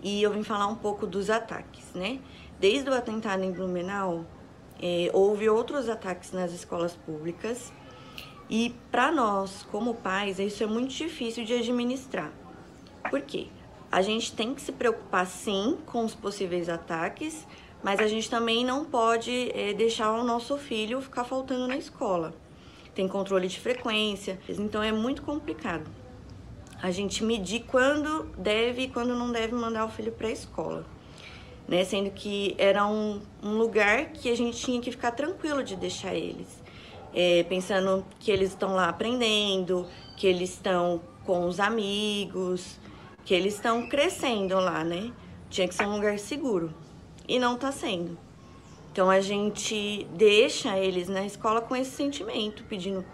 [0.02, 2.20] e eu vim falar um pouco dos ataques, né?
[2.60, 4.26] Desde o atentado em Blumenau,
[4.82, 7.72] é, houve outros ataques nas escolas públicas
[8.50, 12.32] e para nós, como pais, isso é muito difícil de administrar.
[13.10, 13.48] Por quê?
[13.92, 17.48] A gente tem que se preocupar sim com os possíveis ataques,
[17.82, 22.34] mas a gente também não pode é, deixar o nosso filho ficar faltando na escola.
[22.94, 25.90] Tem controle de frequência, então é muito complicado
[26.82, 30.86] a gente medir quando deve e quando não deve mandar o filho para a escola.
[31.70, 31.84] Né?
[31.84, 36.16] Sendo que era um, um, lugar que a gente tinha que ficar tranquilo de deixar
[36.16, 36.48] eles.
[37.14, 39.86] É, pensando que eles estão lá aprendendo,
[40.18, 42.80] que eles estão com os amigos,
[43.24, 45.12] que eles estão crescendo lá, né?
[45.48, 46.74] Tinha que ser um lugar seguro.
[47.28, 48.18] E não está sendo.
[48.92, 53.06] Então a gente deixa eles na escola com esse sentimento, pedindo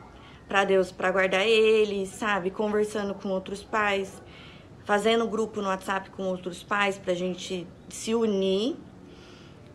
[0.48, 2.52] para Deus para guardar ele, sabe?
[2.52, 4.22] Conversando com outros pais,
[4.86, 8.76] fazendo grupo no WhatsApp com outros pais para a gente se unir.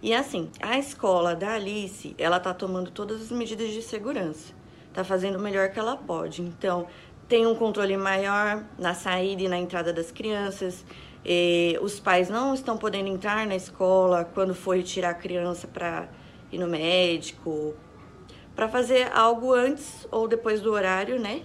[0.02, 4.54] E assim, a escola da Alice, ela tá tomando todas as medidas de segurança,
[4.94, 6.40] tá fazendo o melhor que ela pode.
[6.42, 6.86] Então,
[7.28, 10.84] tem um controle maior na saída e na entrada das crianças.
[11.24, 16.08] E os pais não estão podendo entrar na escola quando for retirar a criança para
[16.50, 17.74] ir no médico,
[18.56, 21.42] para fazer algo antes ou depois do horário, né?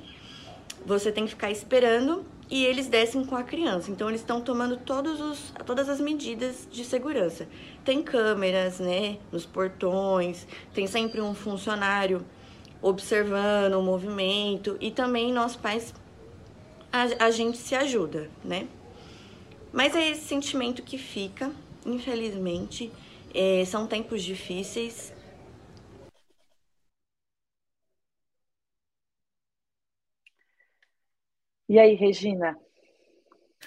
[0.86, 3.92] Você tem que ficar esperando e eles descem com a criança.
[3.92, 7.48] Então eles estão tomando todos os, todas as medidas de segurança.
[7.84, 12.26] Tem câmeras, né, nos portões, tem sempre um funcionário
[12.82, 15.94] observando o movimento e também nós pais
[16.92, 18.68] a, a gente se ajuda, né?
[19.74, 21.52] Mas é esse sentimento que fica,
[21.86, 22.92] infelizmente.
[23.34, 25.12] É, são tempos difíceis,
[31.68, 32.58] E aí, Regina?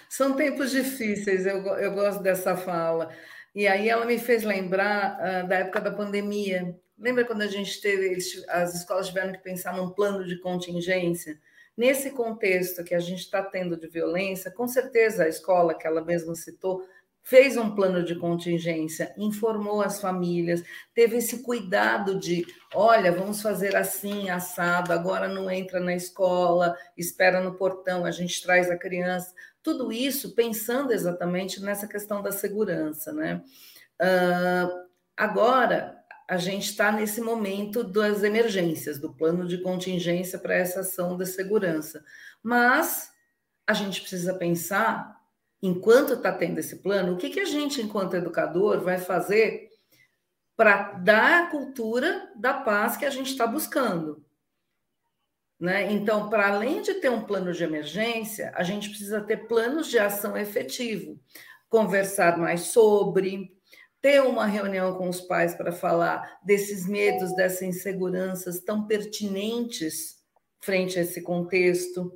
[0.08, 3.10] São tempos difíceis, eu, eu gosto dessa fala.
[3.54, 6.78] E aí ela me fez lembrar uh, da época da pandemia.
[6.98, 8.16] Lembra quando a gente teve,
[8.48, 11.40] as escolas tiveram que pensar num plano de contingência?
[11.76, 16.04] Nesse contexto que a gente está tendo de violência, com certeza a escola que ela
[16.04, 16.84] mesma citou
[17.28, 20.62] fez um plano de contingência, informou as famílias,
[20.94, 27.42] teve esse cuidado de, olha, vamos fazer assim, assado, agora não entra na escola, espera
[27.42, 29.34] no portão, a gente traz a criança.
[29.62, 33.42] Tudo isso pensando exatamente nessa questão da segurança, né?
[34.00, 40.80] Uh, agora, a gente está nesse momento das emergências, do plano de contingência para essa
[40.80, 42.02] ação de segurança.
[42.42, 43.10] Mas
[43.66, 45.17] a gente precisa pensar,
[45.62, 49.68] enquanto está tendo esse plano, o que, que a gente, enquanto educador, vai fazer
[50.56, 54.24] para dar a cultura da paz que a gente está buscando.
[55.58, 55.92] Né?
[55.92, 59.98] Então, para além de ter um plano de emergência, a gente precisa ter planos de
[59.98, 61.18] ação efetivo,
[61.68, 63.52] conversar mais sobre,
[64.00, 70.18] ter uma reunião com os pais para falar desses medos, dessas inseguranças tão pertinentes
[70.60, 72.12] frente a esse contexto.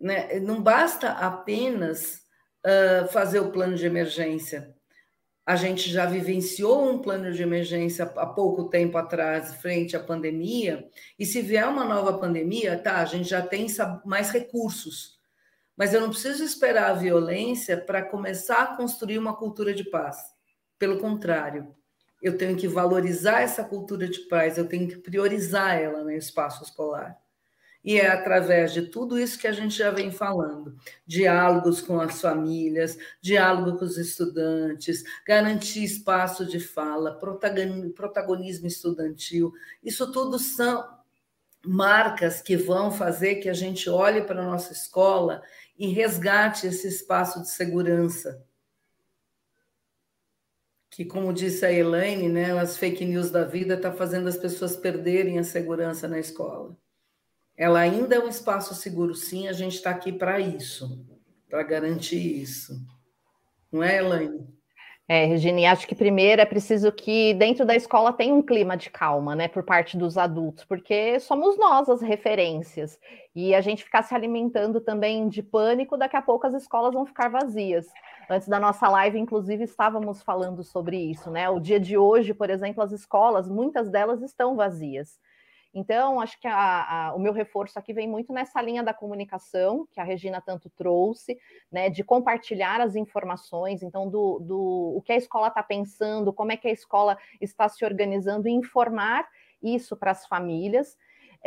[0.00, 0.40] Né?
[0.40, 2.25] Não basta apenas
[2.64, 4.74] uh, fazer o plano de emergência.
[5.44, 10.88] A gente já vivenciou um plano de emergência há pouco tempo atrás, frente à pandemia,
[11.18, 13.66] e se vier uma nova pandemia, tá, a gente já tem
[14.04, 15.16] mais recursos.
[15.76, 20.36] Mas eu não preciso esperar a violência para começar a construir uma cultura de paz
[20.78, 21.74] pelo contrário,
[22.22, 26.62] eu tenho que valorizar essa cultura de paz, eu tenho que priorizar ela no espaço
[26.62, 27.16] escolar.
[27.86, 30.76] E é através de tudo isso que a gente já vem falando:
[31.06, 37.16] diálogos com as famílias, diálogo com os estudantes, garantir espaço de fala,
[37.94, 39.52] protagonismo estudantil.
[39.84, 40.84] Isso tudo são
[41.64, 45.42] marcas que vão fazer que a gente olhe para a nossa escola
[45.78, 48.44] e resgate esse espaço de segurança
[50.90, 54.74] que, como disse a Elaine, né, as fake news da vida está fazendo as pessoas
[54.74, 56.74] perderem a segurança na escola.
[57.56, 61.06] Ela ainda é um espaço seguro, sim, a gente está aqui para isso,
[61.48, 62.74] para garantir isso.
[63.72, 64.56] Não é, Elaine?
[65.08, 68.90] É, Regine, acho que primeiro é preciso que dentro da escola tenha um clima de
[68.90, 72.98] calma, né, por parte dos adultos, porque somos nós as referências.
[73.32, 77.06] E a gente ficar se alimentando também de pânico, daqui a pouco as escolas vão
[77.06, 77.86] ficar vazias.
[78.28, 81.48] Antes da nossa live, inclusive, estávamos falando sobre isso, né?
[81.48, 85.20] O dia de hoje, por exemplo, as escolas, muitas delas estão vazias.
[85.78, 89.86] Então, acho que a, a, o meu reforço aqui vem muito nessa linha da comunicação,
[89.92, 91.38] que a Regina tanto trouxe,
[91.70, 96.50] né, de compartilhar as informações, então, do, do o que a escola está pensando, como
[96.50, 99.28] é que a escola está se organizando, e informar
[99.62, 100.96] isso para as famílias,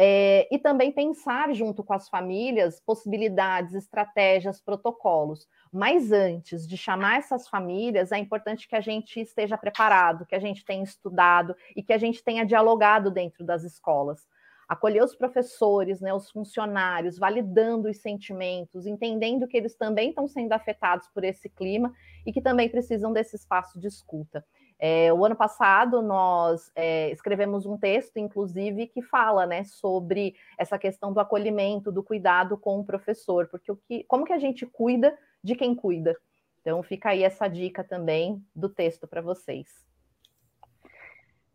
[0.02, 5.46] é, e também pensar junto com as famílias possibilidades, estratégias, protocolos.
[5.74, 10.40] Mas antes de chamar essas famílias, é importante que a gente esteja preparado, que a
[10.40, 14.26] gente tenha estudado e que a gente tenha dialogado dentro das escolas.
[14.70, 20.54] Acolher os professores, né, os funcionários, validando os sentimentos, entendendo que eles também estão sendo
[20.54, 21.94] afetados por esse clima
[22.26, 24.46] e que também precisam desse espaço de escuta.
[24.82, 30.80] É, o ano passado nós é, escrevemos um texto, inclusive, que fala né, sobre essa
[30.80, 34.66] questão do acolhimento, do cuidado com o professor, porque o que, como que a gente
[34.66, 36.18] cuida de quem cuida?
[36.62, 39.68] Então fica aí essa dica também do texto para vocês.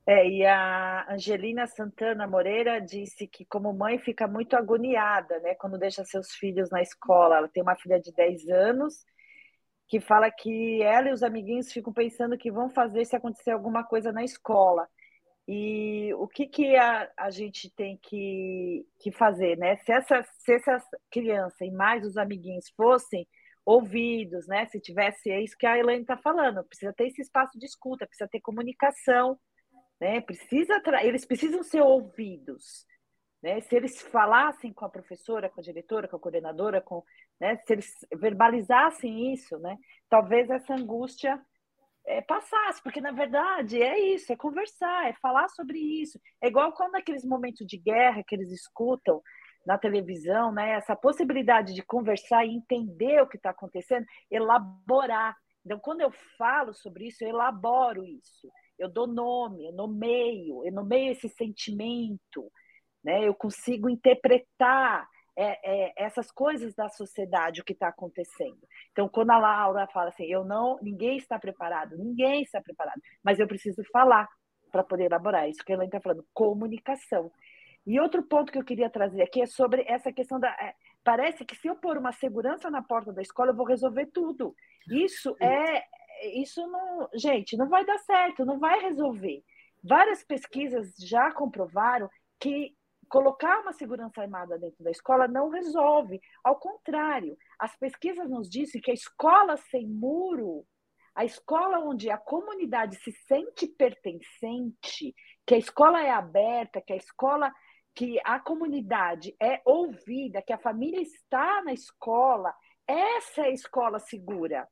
[0.06, 5.78] É, e a Angelina Santana Moreira disse que, como mãe, fica muito agoniada né, quando
[5.78, 7.38] deixa seus filhos na escola.
[7.38, 9.02] Ela tem uma filha de 10 anos
[9.94, 13.84] que fala que ela e os amiguinhos ficam pensando que vão fazer se acontecer alguma
[13.84, 14.88] coisa na escola.
[15.46, 19.76] E o que, que a, a gente tem que, que fazer, né?
[19.76, 20.82] Se essa, se essa
[21.12, 23.24] criança e mais os amiguinhos fossem
[23.64, 24.66] ouvidos, né?
[24.66, 28.04] Se tivesse, é isso que a Elaine está falando, precisa ter esse espaço de escuta,
[28.04, 29.38] precisa ter comunicação,
[30.00, 30.20] né?
[30.22, 32.84] Precisa eles precisam ser ouvidos.
[33.44, 33.60] Né?
[33.60, 37.04] Se eles falassem com a professora, com a diretora, com a coordenadora, com,
[37.40, 37.56] né?
[37.56, 39.76] se eles verbalizassem isso, né?
[40.08, 41.40] talvez essa angústia
[42.06, 46.18] é, passasse, porque na verdade é isso, é conversar, é falar sobre isso.
[46.42, 49.22] É igual quando aqueles momentos de guerra que eles escutam
[49.66, 50.72] na televisão, né?
[50.72, 55.34] essa possibilidade de conversar e entender o que está acontecendo, elaborar.
[55.64, 58.48] Então, quando eu falo sobre isso, eu elaboro isso.
[58.78, 62.50] Eu dou nome, eu nomeio, eu nomeio esse sentimento,
[63.02, 63.26] né?
[63.26, 68.60] Eu consigo interpretar é, é, essas coisas da sociedade, o que está acontecendo.
[68.92, 73.38] Então, quando a Laura fala assim, eu não, ninguém está preparado, ninguém está preparado, mas
[73.38, 74.28] eu preciso falar
[74.70, 77.30] para poder elaborar isso que ela está falando, comunicação.
[77.86, 80.48] E outro ponto que eu queria trazer aqui é sobre essa questão da.
[80.48, 84.06] É, parece que se eu pôr uma segurança na porta da escola, eu vou resolver
[84.06, 84.54] tudo.
[84.88, 85.84] Isso é,
[86.40, 89.42] isso não, gente, não vai dar certo, não vai resolver.
[89.82, 92.08] Várias pesquisas já comprovaram
[92.40, 92.74] que
[93.14, 96.20] colocar uma segurança armada dentro da escola não resolve.
[96.42, 100.66] Ao contrário, as pesquisas nos dizem que a escola sem muro,
[101.14, 105.14] a escola onde a comunidade se sente pertencente,
[105.46, 107.52] que a escola é aberta, que a escola
[107.94, 112.52] que a comunidade é ouvida, que a família está na escola,
[112.84, 114.68] essa é a escola segura.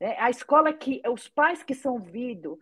[0.00, 2.56] É a escola que os pais que são ouvidos,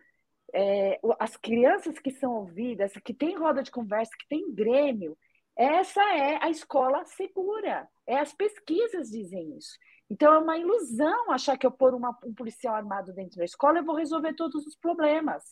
[0.55, 5.17] é, as crianças que são ouvidas, que tem roda de conversa, que tem grêmio,
[5.57, 7.89] essa é a escola segura.
[8.07, 9.77] É as pesquisas dizem isso.
[10.11, 13.79] Então é uma ilusão achar que eu pôr uma, um policial armado dentro da escola
[13.79, 15.43] eu vou resolver todos os problemas.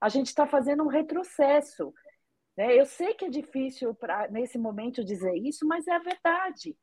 [0.00, 1.94] A gente está fazendo um retrocesso.
[2.56, 2.78] Né?
[2.78, 3.96] Eu sei que é difícil
[4.30, 6.76] nesse momento dizer isso, mas é a verdade.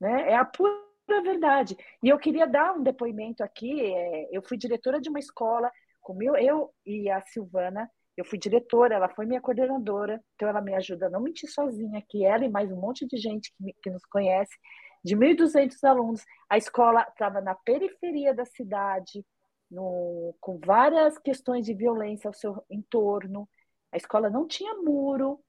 [0.00, 0.30] Né?
[0.30, 0.86] É a pura
[1.22, 1.76] verdade.
[2.02, 3.80] E eu queria dar um depoimento aqui.
[3.80, 5.70] É, eu fui diretora de uma escola,
[6.06, 10.72] comigo, eu e a Silvana, eu fui diretora, ela foi minha coordenadora, então ela me
[10.72, 13.74] ajuda a não mentir sozinha, que ela e mais um monte de gente que, me,
[13.82, 14.56] que nos conhece,
[15.04, 16.24] de 1.200 alunos.
[16.48, 19.26] A escola estava na periferia da cidade,
[19.68, 23.48] no, com várias questões de violência ao seu entorno.
[23.90, 25.40] A escola não tinha muro.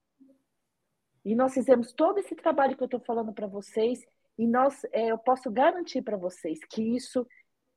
[1.23, 4.03] E nós fizemos todo esse trabalho que eu estou falando para vocês.
[4.39, 7.27] E nós, é, eu posso garantir para vocês que isso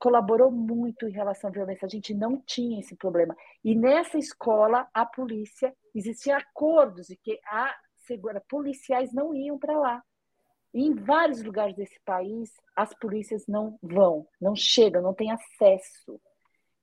[0.00, 1.84] colaborou muito em relação à violência.
[1.84, 3.36] A gente não tinha esse problema.
[3.62, 9.78] E nessa escola, a polícia, existiam acordos de que a segura, policiais não iam para
[9.78, 10.02] lá.
[10.72, 16.20] E em vários lugares desse país, as polícias não vão, não chegam, não têm acesso.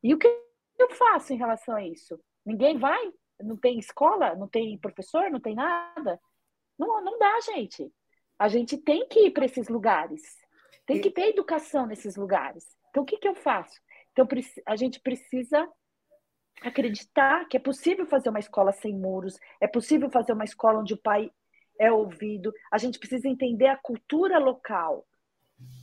[0.03, 0.28] E o que
[0.78, 2.20] eu faço em relação a isso?
[2.45, 3.11] Ninguém vai?
[3.41, 4.36] Não tem escola?
[4.36, 5.32] Não tem professor?
[5.32, 6.20] Não tem nada?
[6.78, 7.91] Não, não dá, gente.
[8.38, 10.22] A gente tem que ir para esses lugares.
[10.86, 12.76] Tem que ter educação nesses lugares.
[12.97, 13.79] Então, o que, que eu faço?
[14.11, 14.27] Então,
[14.65, 15.69] a gente precisa
[16.63, 20.95] acreditar que é possível fazer uma escola sem muros, é possível fazer uma escola onde
[20.95, 21.29] o pai
[21.79, 22.51] é ouvido.
[22.71, 25.05] A gente precisa entender a cultura local,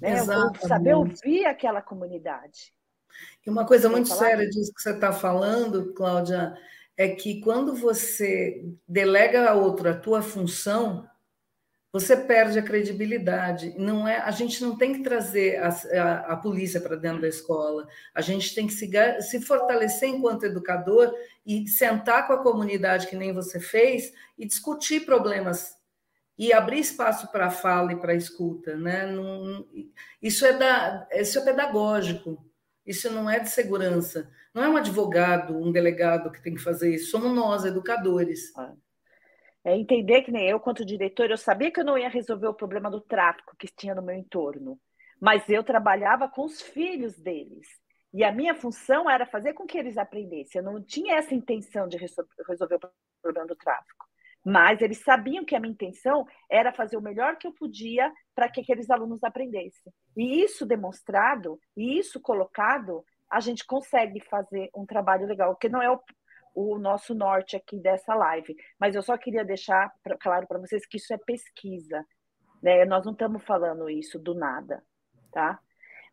[0.01, 0.17] né?
[0.67, 2.75] saber ouvir aquela comunidade.
[3.47, 6.53] E uma coisa muito séria disso que você está falando, Cláudia,
[6.97, 11.09] é que quando você delega a outro a tua função,
[11.95, 13.73] você perde a credibilidade.
[13.79, 17.29] Não é, a gente não tem que trazer a, a, a polícia para dentro da
[17.29, 17.87] escola.
[18.13, 18.91] A gente tem que se,
[19.21, 21.15] se fortalecer enquanto educador
[21.47, 25.77] e sentar com a comunidade que nem você fez e discutir problemas
[26.37, 29.07] e abrir espaço para fala e para escuta, né?
[29.07, 29.65] Não,
[30.21, 32.45] isso é da, isso é pedagógico.
[32.85, 34.29] Isso não é de segurança.
[34.53, 37.13] Não é um advogado, um delegado que tem que fazer isso.
[37.13, 38.53] Somos nós, educadores.
[38.59, 38.84] É
[39.73, 42.91] entender que nem eu, quanto diretor, eu sabia que eu não ia resolver o problema
[42.91, 44.79] do tráfico que tinha no meu entorno.
[45.21, 47.67] Mas eu trabalhava com os filhos deles.
[48.13, 50.61] E a minha função era fazer com que eles aprendessem.
[50.61, 52.91] Eu não tinha essa intenção de resolver o
[53.23, 54.07] problema do tráfico.
[54.45, 58.49] Mas eles sabiam que a minha intenção era fazer o melhor que eu podia para
[58.49, 59.93] que aqueles alunos aprendessem.
[60.15, 65.81] E isso demonstrado, e isso colocado, a gente consegue fazer um trabalho legal, que não
[65.81, 65.99] é o,
[66.55, 68.57] o nosso norte aqui dessa live.
[68.79, 72.05] Mas eu só queria deixar pra, claro para vocês que isso é pesquisa.
[72.63, 72.85] Né?
[72.85, 74.83] Nós não estamos falando isso do nada,
[75.33, 75.59] tá?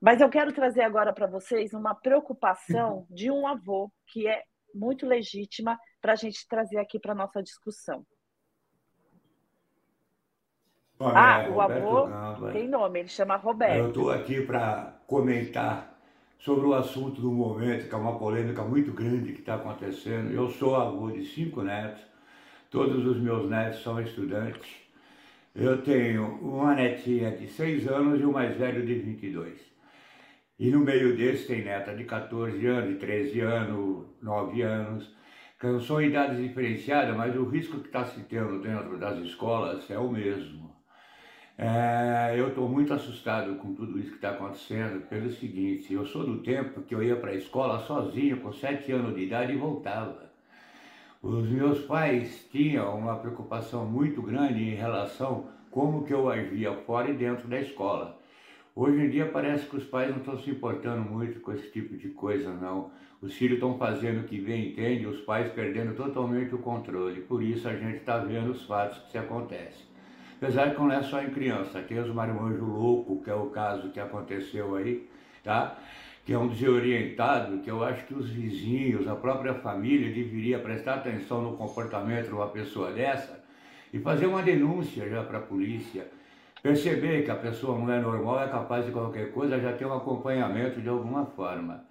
[0.02, 5.06] Mas eu quero trazer agora para vocês uma preocupação de um avô que é muito
[5.06, 8.06] legítima para a gente trazer aqui para nossa discussão.
[11.00, 12.52] Ah, é, o Roberto avô Gamba.
[12.52, 13.78] tem nome, ele chama Roberto.
[13.78, 15.91] Eu estou aqui para comentar
[16.42, 20.32] sobre o assunto do momento, que é uma polêmica muito grande que está acontecendo.
[20.32, 22.02] Eu sou avô de cinco netos,
[22.72, 24.82] todos os meus netos são estudantes.
[25.54, 29.60] Eu tenho uma netinha de seis anos e o mais velho de 22.
[30.58, 35.16] E no meio desse tem neta de 14 anos, de 13 anos, 9 anos.
[35.86, 40.10] São idades diferenciadas, mas o risco que está se tendo dentro das escolas é o
[40.10, 40.71] mesmo.
[41.58, 46.26] É, eu estou muito assustado com tudo isso que está acontecendo, pelo seguinte, eu sou
[46.26, 49.58] do tempo que eu ia para a escola sozinho, com sete anos de idade, e
[49.58, 50.32] voltava.
[51.22, 57.12] Os meus pais tinham uma preocupação muito grande em relação como que eu agia fora
[57.12, 58.20] e dentro da escola.
[58.76, 61.96] Hoje em dia parece que os pais não estão se importando muito com esse tipo
[61.96, 62.90] de coisa, não.
[63.22, 67.22] Os filhos estão fazendo o que bem entende, os pais perdendo totalmente o controle.
[67.22, 69.91] Por isso a gente está vendo os fatos que se acontecem.
[70.42, 73.90] Apesar que não é só em criança, tem os marmanjos loucos, que é o caso
[73.90, 75.08] que aconteceu aí,
[75.44, 75.78] tá?
[76.26, 80.96] Que é um desorientado, que eu acho que os vizinhos, a própria família deveria prestar
[80.96, 83.40] atenção no comportamento de uma pessoa dessa
[83.94, 86.08] e fazer uma denúncia já para a polícia.
[86.64, 89.94] Perceber que a pessoa não é normal, é capaz de qualquer coisa, já ter um
[89.94, 91.86] acompanhamento de alguma forma.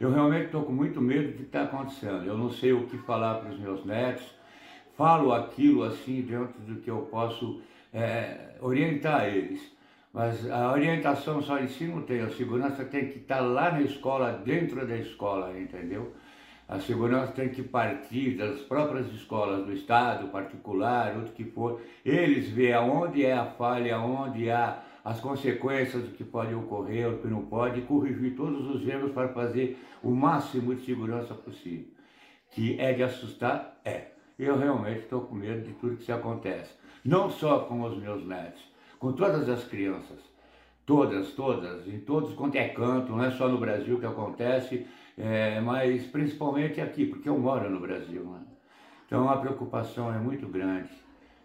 [0.00, 2.24] Eu realmente estou com muito medo do que está acontecendo.
[2.24, 4.24] Eu não sei o que falar para os meus netos.
[4.96, 7.62] Falo aquilo assim dentro do que eu posso
[7.92, 9.72] é, orientar eles.
[10.12, 12.20] Mas a orientação só em si não tem.
[12.20, 16.12] A segurança tem que estar lá na escola, dentro da escola, entendeu?
[16.68, 21.80] A segurança tem que partir das próprias escolas do Estado, particular, outro que for.
[22.04, 27.18] Eles veem aonde é a falha, aonde há as consequências do que pode ocorrer, o
[27.18, 31.88] que não pode, e corrigir todos os erros para fazer o máximo de segurança possível.
[32.50, 33.80] Que é de assustar?
[33.84, 34.12] É.
[34.38, 36.72] Eu realmente estou com medo de tudo que se acontece.
[37.04, 38.62] Não só com os meus netos,
[38.98, 40.20] com todas as crianças.
[40.84, 44.86] Todas, todas, em todos quanto é canto, não é só no Brasil que acontece,
[45.16, 48.24] é, mas principalmente aqui, porque eu moro no Brasil.
[48.24, 48.40] Né?
[49.06, 50.90] Então a preocupação é muito grande.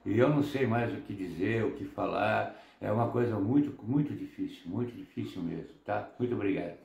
[0.06, 2.56] E eu não sei mais o que dizer, o que falar.
[2.80, 6.10] É uma coisa muito, muito difícil, muito difícil mesmo, tá?
[6.20, 6.78] Muito obrigado.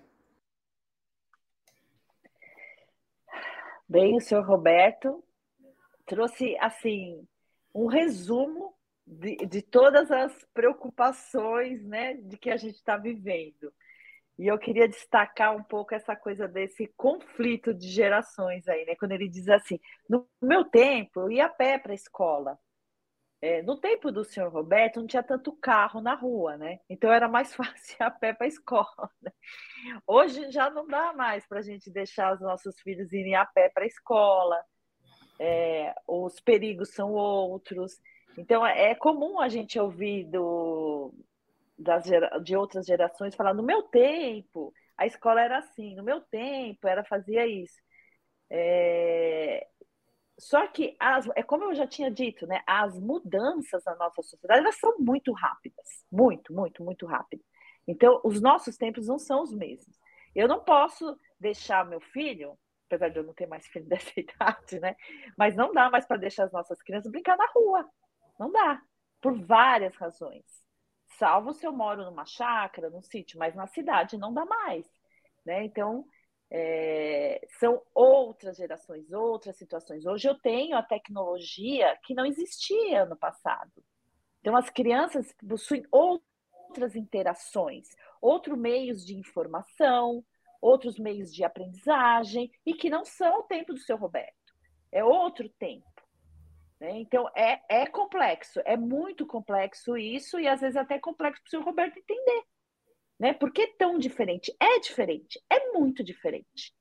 [3.86, 5.22] Bem, o senhor Roberto
[6.06, 7.28] trouxe, assim,
[7.74, 8.74] um resumo
[9.06, 13.72] de, de todas as preocupações, né, de que a gente está vivendo.
[14.38, 18.96] E eu queria destacar um pouco essa coisa desse conflito de gerações aí, né?
[18.96, 22.58] Quando ele diz assim: no meu tempo, eu ia a pé para a escola.
[23.42, 26.78] É, no tempo do senhor Roberto, não tinha tanto carro na rua, né?
[26.88, 29.10] Então era mais fácil ir a pé para a escola.
[29.20, 29.32] Né?
[30.06, 33.68] Hoje já não dá mais para a gente deixar os nossos filhos irem a pé
[33.68, 34.56] para a escola.
[35.45, 38.01] É, os perigos são outros.
[38.38, 41.12] Então é comum a gente ouvir do,
[41.76, 42.05] das,
[42.45, 47.03] de outras gerações falar: no meu tempo, a escola era assim, no meu tempo, era
[47.03, 47.74] fazia isso.
[48.49, 49.66] É,
[50.38, 54.61] só que, as, é como eu já tinha dito, né, as mudanças na nossa sociedade
[54.61, 56.05] elas são muito rápidas.
[56.11, 57.45] Muito, muito, muito rápidas.
[57.86, 59.99] Então, os nossos tempos não são os mesmos.
[60.36, 62.57] Eu não posso deixar meu filho,
[62.93, 64.95] apesar de eu não ter mais filho dessa idade, né?
[65.36, 67.88] Mas não dá mais para deixar as nossas crianças brincar na rua.
[68.38, 68.80] Não dá.
[69.20, 70.45] Por várias razões.
[71.18, 74.86] Salvo se eu moro numa chácara, num sítio, mas na cidade não dá mais.
[75.45, 75.64] Né?
[75.64, 76.05] Então,
[76.51, 80.05] é, são outras gerações, outras situações.
[80.05, 83.72] Hoje eu tenho a tecnologia que não existia no passado.
[84.40, 87.88] Então, as crianças possuem outras interações,
[88.20, 90.24] outros meios de informação,
[90.62, 94.32] outros meios de aprendizagem, e que não são o tempo do seu Roberto.
[94.92, 95.90] É outro tempo.
[96.80, 97.00] Né?
[97.00, 101.50] Então, é, é complexo, é muito complexo isso, e às vezes até complexo para o
[101.50, 102.42] seu Roberto entender.
[103.18, 103.32] Né?
[103.32, 104.54] Por que tão diferente?
[104.60, 106.72] É diferente, é muito diferente.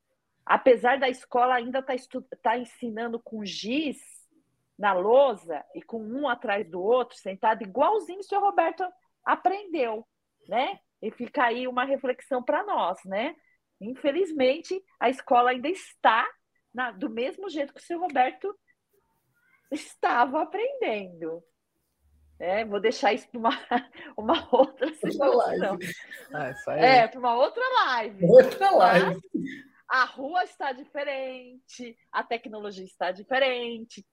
[0.44, 3.98] Apesar da escola ainda estar tá, tá ensinando com giz
[4.78, 8.84] na lousa e com um atrás do outro, sentado igualzinho o senhor Roberto
[9.24, 10.04] aprendeu,
[10.48, 10.80] né?
[11.00, 13.36] E fica aí uma reflexão para nós, né?
[13.82, 16.26] Infelizmente, a escola ainda está
[16.72, 18.56] na, do mesmo jeito que o senhor Roberto
[19.70, 21.42] estava aprendendo.
[22.38, 23.50] É, vou deixar isso para uma,
[24.16, 25.78] uma outra situação.
[26.32, 28.24] Ah, é, para uma outra live.
[28.24, 29.06] Outra live.
[29.06, 34.04] Mas a rua está diferente, a tecnologia está diferente,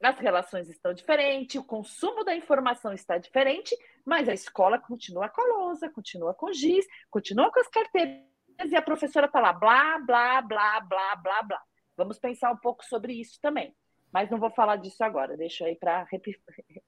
[0.00, 5.40] as relações estão diferentes, o consumo da informação está diferente, mas a escola continua com
[5.40, 9.52] a lousa, continua com o giz, continua com as carteiras e a professora está lá,
[9.52, 11.62] blá, blá, blá, blá, blá, blá.
[11.96, 13.74] Vamos pensar um pouco sobre isso também.
[14.12, 16.06] Mas não vou falar disso agora, deixa aí para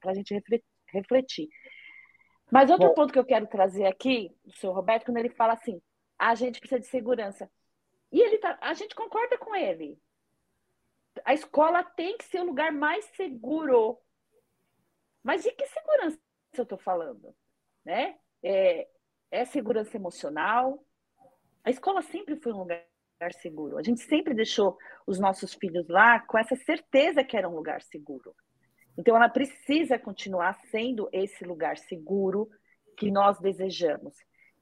[0.05, 0.43] a gente
[0.93, 1.49] refletir.
[2.51, 5.53] Mas outro Bom, ponto que eu quero trazer aqui, do senhor Roberto, quando ele fala
[5.53, 5.81] assim,
[6.19, 7.51] a gente precisa de segurança.
[8.11, 10.01] E ele tá, a gente concorda com ele.
[11.25, 13.99] A escola tem que ser o lugar mais seguro.
[15.23, 16.19] Mas de que segurança
[16.57, 17.35] eu estou falando?
[17.85, 18.19] Né?
[18.43, 18.89] É,
[19.31, 20.83] é segurança emocional.
[21.65, 22.85] A escola sempre foi um lugar
[23.41, 23.79] seguro.
[23.79, 27.83] A gente sempre deixou os nossos filhos lá com essa certeza que era um lugar
[27.83, 28.35] seguro.
[28.97, 32.49] Então, ela precisa continuar sendo esse lugar seguro
[32.97, 34.15] que nós desejamos.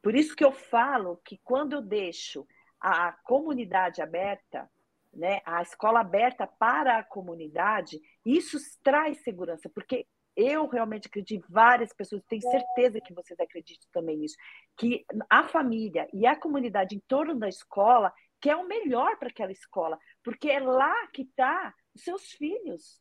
[0.02, 2.46] Por isso que eu falo que quando eu deixo
[2.78, 4.70] a comunidade aberta,
[5.12, 11.92] né, a escola aberta para a comunidade, isso traz segurança, porque eu realmente acredito, várias
[11.92, 14.36] pessoas, tenho certeza que vocês acreditam também nisso,
[14.76, 19.50] que a família e a comunidade em torno da escola quer o melhor para aquela
[19.50, 23.00] escola, porque é lá que está os seus filhos.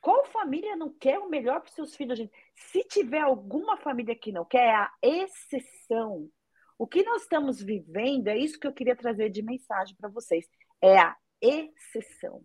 [0.00, 2.32] Qual família não quer o melhor para os seus filhos, gente?
[2.54, 6.28] Se tiver alguma família que não quer, é a exceção.
[6.78, 10.48] O que nós estamos vivendo, é isso que eu queria trazer de mensagem para vocês,
[10.80, 12.44] é a exceção.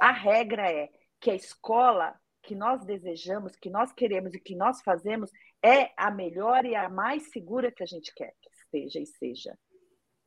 [0.00, 4.82] A regra é que a escola que nós desejamos, que nós queremos e que nós
[4.82, 5.30] fazemos
[5.62, 9.56] é a melhor e a mais segura que a gente quer que esteja e seja.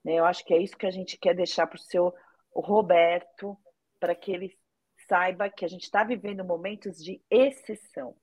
[0.04, 0.14] Né?
[0.14, 2.14] Eu acho que é isso que a gente quer deixar para o seu
[2.54, 3.58] Roberto,
[4.00, 4.58] para que ele
[5.10, 8.16] saiba que a gente está vivendo momentos de exceção,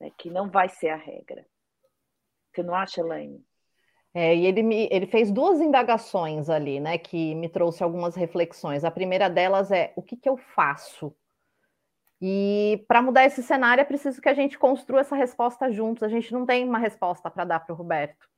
[0.00, 0.10] né?
[0.16, 1.46] que não vai ser a regra.
[2.52, 3.44] Você não acha, Elaine?
[4.14, 8.82] É, e ele, me, ele fez duas indagações ali, né, que me trouxe algumas reflexões.
[8.82, 11.14] A primeira delas é o que, que eu faço?
[12.20, 16.02] E para mudar esse cenário é preciso que a gente construa essa resposta juntos.
[16.02, 18.28] A gente não tem uma resposta para dar para o Roberto,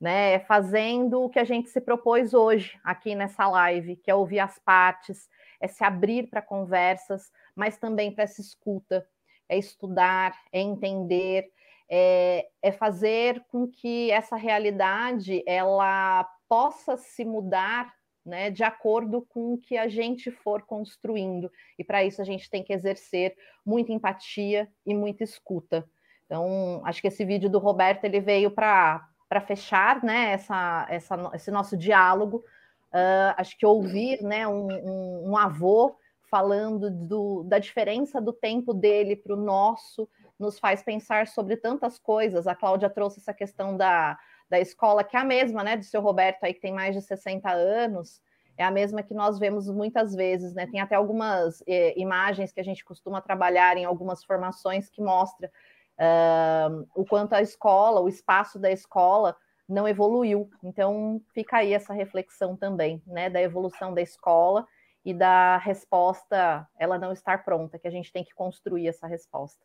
[0.00, 0.34] né?
[0.34, 4.40] É fazendo o que a gente se propôs hoje aqui nessa live, que é ouvir
[4.40, 5.28] as partes,
[5.60, 9.06] é se abrir para conversas, mas também para essa escuta,
[9.48, 11.50] é estudar, é entender,
[11.88, 17.94] é, é fazer com que essa realidade ela possa se mudar
[18.24, 21.50] né, de acordo com o que a gente for construindo.
[21.78, 25.88] E para isso a gente tem que exercer muita empatia e muita escuta.
[26.24, 29.06] Então, acho que esse vídeo do Roberto ele veio para
[29.46, 32.44] fechar né, essa, essa, esse nosso diálogo.
[32.92, 35.96] Uh, acho que ouvir né, um, um, um avô
[36.30, 40.08] falando do, da diferença do tempo dele para o nosso,
[40.38, 42.46] nos faz pensar sobre tantas coisas.
[42.46, 44.18] A Cláudia trouxe essa questão da,
[44.52, 47.00] da escola, que é a mesma, né, do seu Roberto aí, que tem mais de
[47.00, 48.20] 60 anos,
[48.54, 50.66] é a mesma que nós vemos muitas vezes, né?
[50.66, 55.50] Tem até algumas eh, imagens que a gente costuma trabalhar em algumas formações que mostra
[55.98, 59.34] uh, o quanto a escola, o espaço da escola
[59.66, 60.50] não evoluiu.
[60.62, 64.66] Então, fica aí essa reflexão também, né, da evolução da escola
[65.02, 69.64] e da resposta ela não estar pronta, que a gente tem que construir essa resposta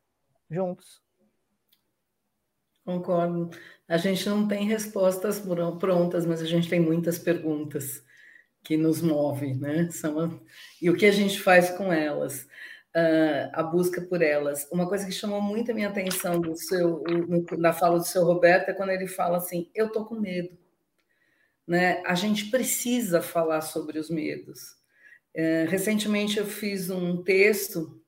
[0.50, 1.02] juntos.
[2.88, 3.50] Concordo.
[3.86, 5.44] A gente não tem respostas
[5.78, 8.02] prontas, mas a gente tem muitas perguntas
[8.64, 9.90] que nos movem, né?
[9.92, 10.40] São,
[10.82, 12.44] e o que a gente faz com elas,
[12.96, 14.70] uh, a busca por elas.
[14.72, 17.04] Uma coisa que chamou muito a minha atenção do seu,
[17.58, 20.58] na fala do seu Roberto é quando ele fala assim: eu tô com medo.
[21.68, 22.02] Né?
[22.06, 24.78] A gente precisa falar sobre os medos.
[25.36, 28.02] Uh, recentemente eu fiz um texto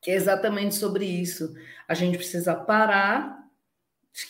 [0.00, 1.52] que é exatamente sobre isso.
[1.88, 3.39] A gente precisa parar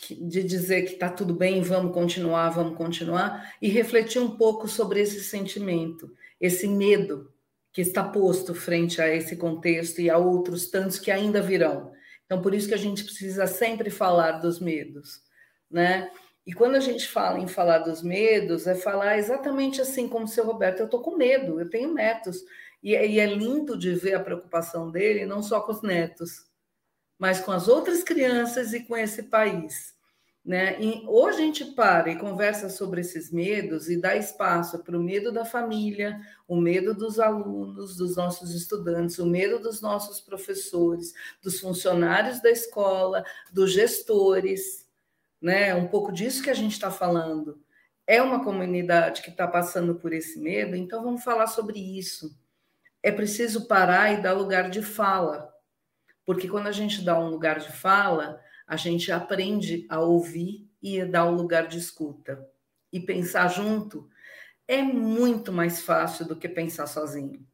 [0.09, 5.01] de dizer que está tudo bem, vamos continuar, vamos continuar, e refletir um pouco sobre
[5.01, 7.31] esse sentimento, esse medo
[7.73, 11.91] que está posto frente a esse contexto e a outros tantos que ainda virão.
[12.25, 15.21] Então, por isso que a gente precisa sempre falar dos medos,
[15.69, 16.11] né?
[16.45, 20.27] E quando a gente fala em falar dos medos, é falar exatamente assim como o
[20.27, 22.43] seu Roberto, eu estou com medo, eu tenho netos,
[22.81, 26.45] e, e é lindo de ver a preocupação dele, não só com os netos,
[27.21, 29.93] mas com as outras crianças e com esse país.
[30.43, 30.81] Né?
[30.81, 35.03] E, ou a gente para e conversa sobre esses medos e dá espaço para o
[35.03, 41.13] medo da família, o medo dos alunos, dos nossos estudantes, o medo dos nossos professores,
[41.43, 44.89] dos funcionários da escola, dos gestores,
[45.39, 45.75] né?
[45.75, 47.61] Um pouco disso que a gente está falando.
[48.07, 52.35] É uma comunidade que está passando por esse medo, então vamos falar sobre isso
[53.03, 55.50] é preciso parar e dar lugar de fala.
[56.25, 61.03] Porque quando a gente dá um lugar de fala, a gente aprende a ouvir e
[61.03, 62.47] dar um lugar de escuta.
[62.91, 64.09] E pensar junto
[64.67, 67.45] é muito mais fácil do que pensar sozinho.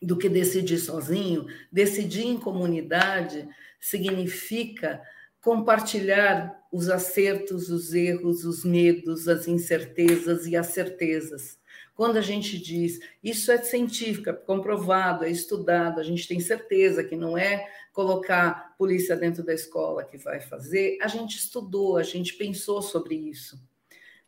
[0.00, 1.46] Do que decidir sozinho.
[1.70, 3.48] Decidir em comunidade
[3.80, 5.02] significa
[5.40, 11.58] compartilhar os acertos, os erros, os medos, as incertezas e as certezas.
[11.94, 17.04] Quando a gente diz isso é científico, é comprovado, é estudado, a gente tem certeza
[17.04, 22.02] que não é colocar polícia dentro da escola que vai fazer, a gente estudou, a
[22.02, 23.60] gente pensou sobre isso.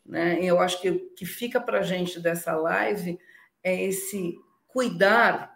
[0.05, 0.39] Né?
[0.43, 3.19] Eu acho que o que fica para a gente dessa live
[3.63, 4.39] é esse
[4.69, 5.55] cuidar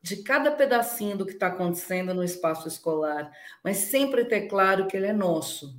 [0.00, 3.30] de cada pedacinho do que está acontecendo no espaço escolar,
[3.64, 5.76] mas sempre ter claro que ele é nosso.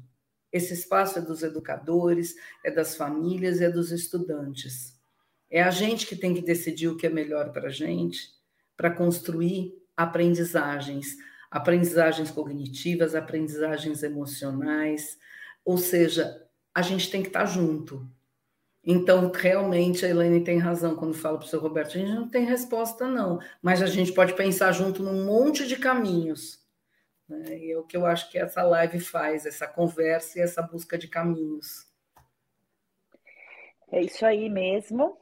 [0.51, 4.98] Esse espaço é dos educadores, é das famílias, é dos estudantes.
[5.49, 8.29] É a gente que tem que decidir o que é melhor para a gente,
[8.77, 11.17] para construir aprendizagens,
[11.49, 15.17] aprendizagens cognitivas, aprendizagens emocionais,
[15.65, 18.07] ou seja, a gente tem que estar junto.
[18.83, 22.29] Então, realmente, a Elaine tem razão quando fala para o seu Roberto, a gente não
[22.29, 26.65] tem resposta, não, mas a gente pode pensar junto num monte de caminhos.
[27.27, 27.59] Né?
[27.59, 30.97] E é o que eu acho que essa live faz, essa conversa e essa busca
[30.97, 31.87] de caminhos.
[33.91, 35.17] É isso aí mesmo.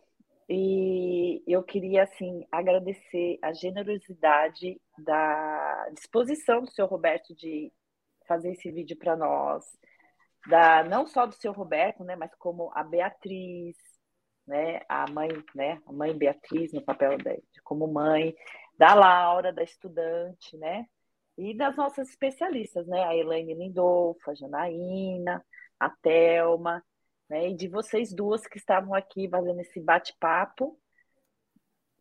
[0.49, 7.71] E eu queria, assim, agradecer a generosidade da disposição do senhor Roberto de
[8.27, 9.65] fazer esse vídeo para nós,
[10.47, 13.75] da, não só do senhor Roberto, né, mas como a Beatriz,
[14.45, 18.33] né, a mãe, né, a mãe Beatriz no papel de, como mãe,
[18.77, 20.85] da Laura, da estudante, né,
[21.37, 25.45] e das nossas especialistas, né, a Elaine Lindolfo, a Janaína,
[25.79, 26.83] a Thelma,
[27.29, 27.49] né?
[27.49, 30.79] E de vocês duas que estavam aqui fazendo esse bate-papo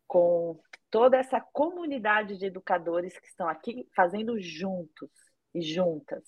[0.06, 0.60] com
[0.90, 5.10] toda essa comunidade de educadores que estão aqui fazendo juntos
[5.54, 6.24] e juntas.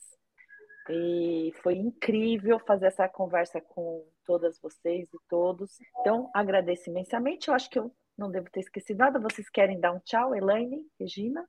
[0.90, 5.78] E foi incrível fazer essa conversa com todas vocês e todos.
[6.01, 7.49] Então, agradeço imensamente.
[7.49, 9.18] Eu acho que eu não devo ter esquecido nada.
[9.18, 11.46] Vocês querem dar um tchau, Elaine, Regina?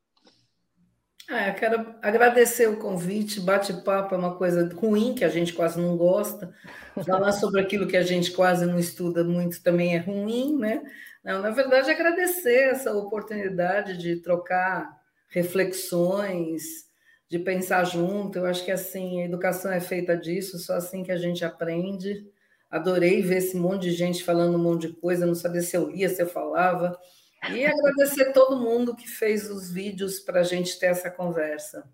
[1.30, 3.40] Eu quero agradecer o convite.
[3.40, 6.52] Bate-papo é uma coisa ruim que a gente quase não gosta.
[7.06, 10.82] Falar sobre aquilo que a gente quase não estuda muito também é ruim, né?
[11.24, 14.90] Não, na verdade, agradecer essa oportunidade de trocar
[15.28, 16.64] reflexões,
[17.30, 18.40] de pensar junto.
[18.40, 22.26] Eu acho que assim, a educação é feita disso, só assim que a gente aprende.
[22.72, 25.90] Adorei ver esse monte de gente falando um monte de coisa, não sabia se eu
[25.92, 26.98] lia, se eu falava.
[27.48, 31.90] E agradecer todo mundo que fez os vídeos para a gente ter essa conversa.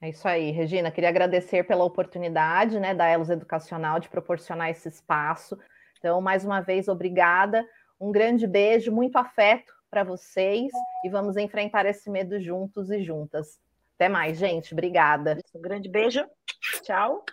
[0.00, 0.90] É isso aí, Regina.
[0.90, 5.58] Queria agradecer pela oportunidade né, da Elos Educacional de proporcionar esse espaço.
[5.98, 7.66] Então, mais uma vez, obrigada.
[7.98, 10.70] Um grande beijo, muito afeto para vocês
[11.04, 13.58] e vamos enfrentar esse medo juntos e juntas.
[13.94, 14.74] Até mais, gente.
[14.74, 15.38] Obrigada.
[15.54, 16.24] Um grande beijo.
[16.82, 17.24] Tchau.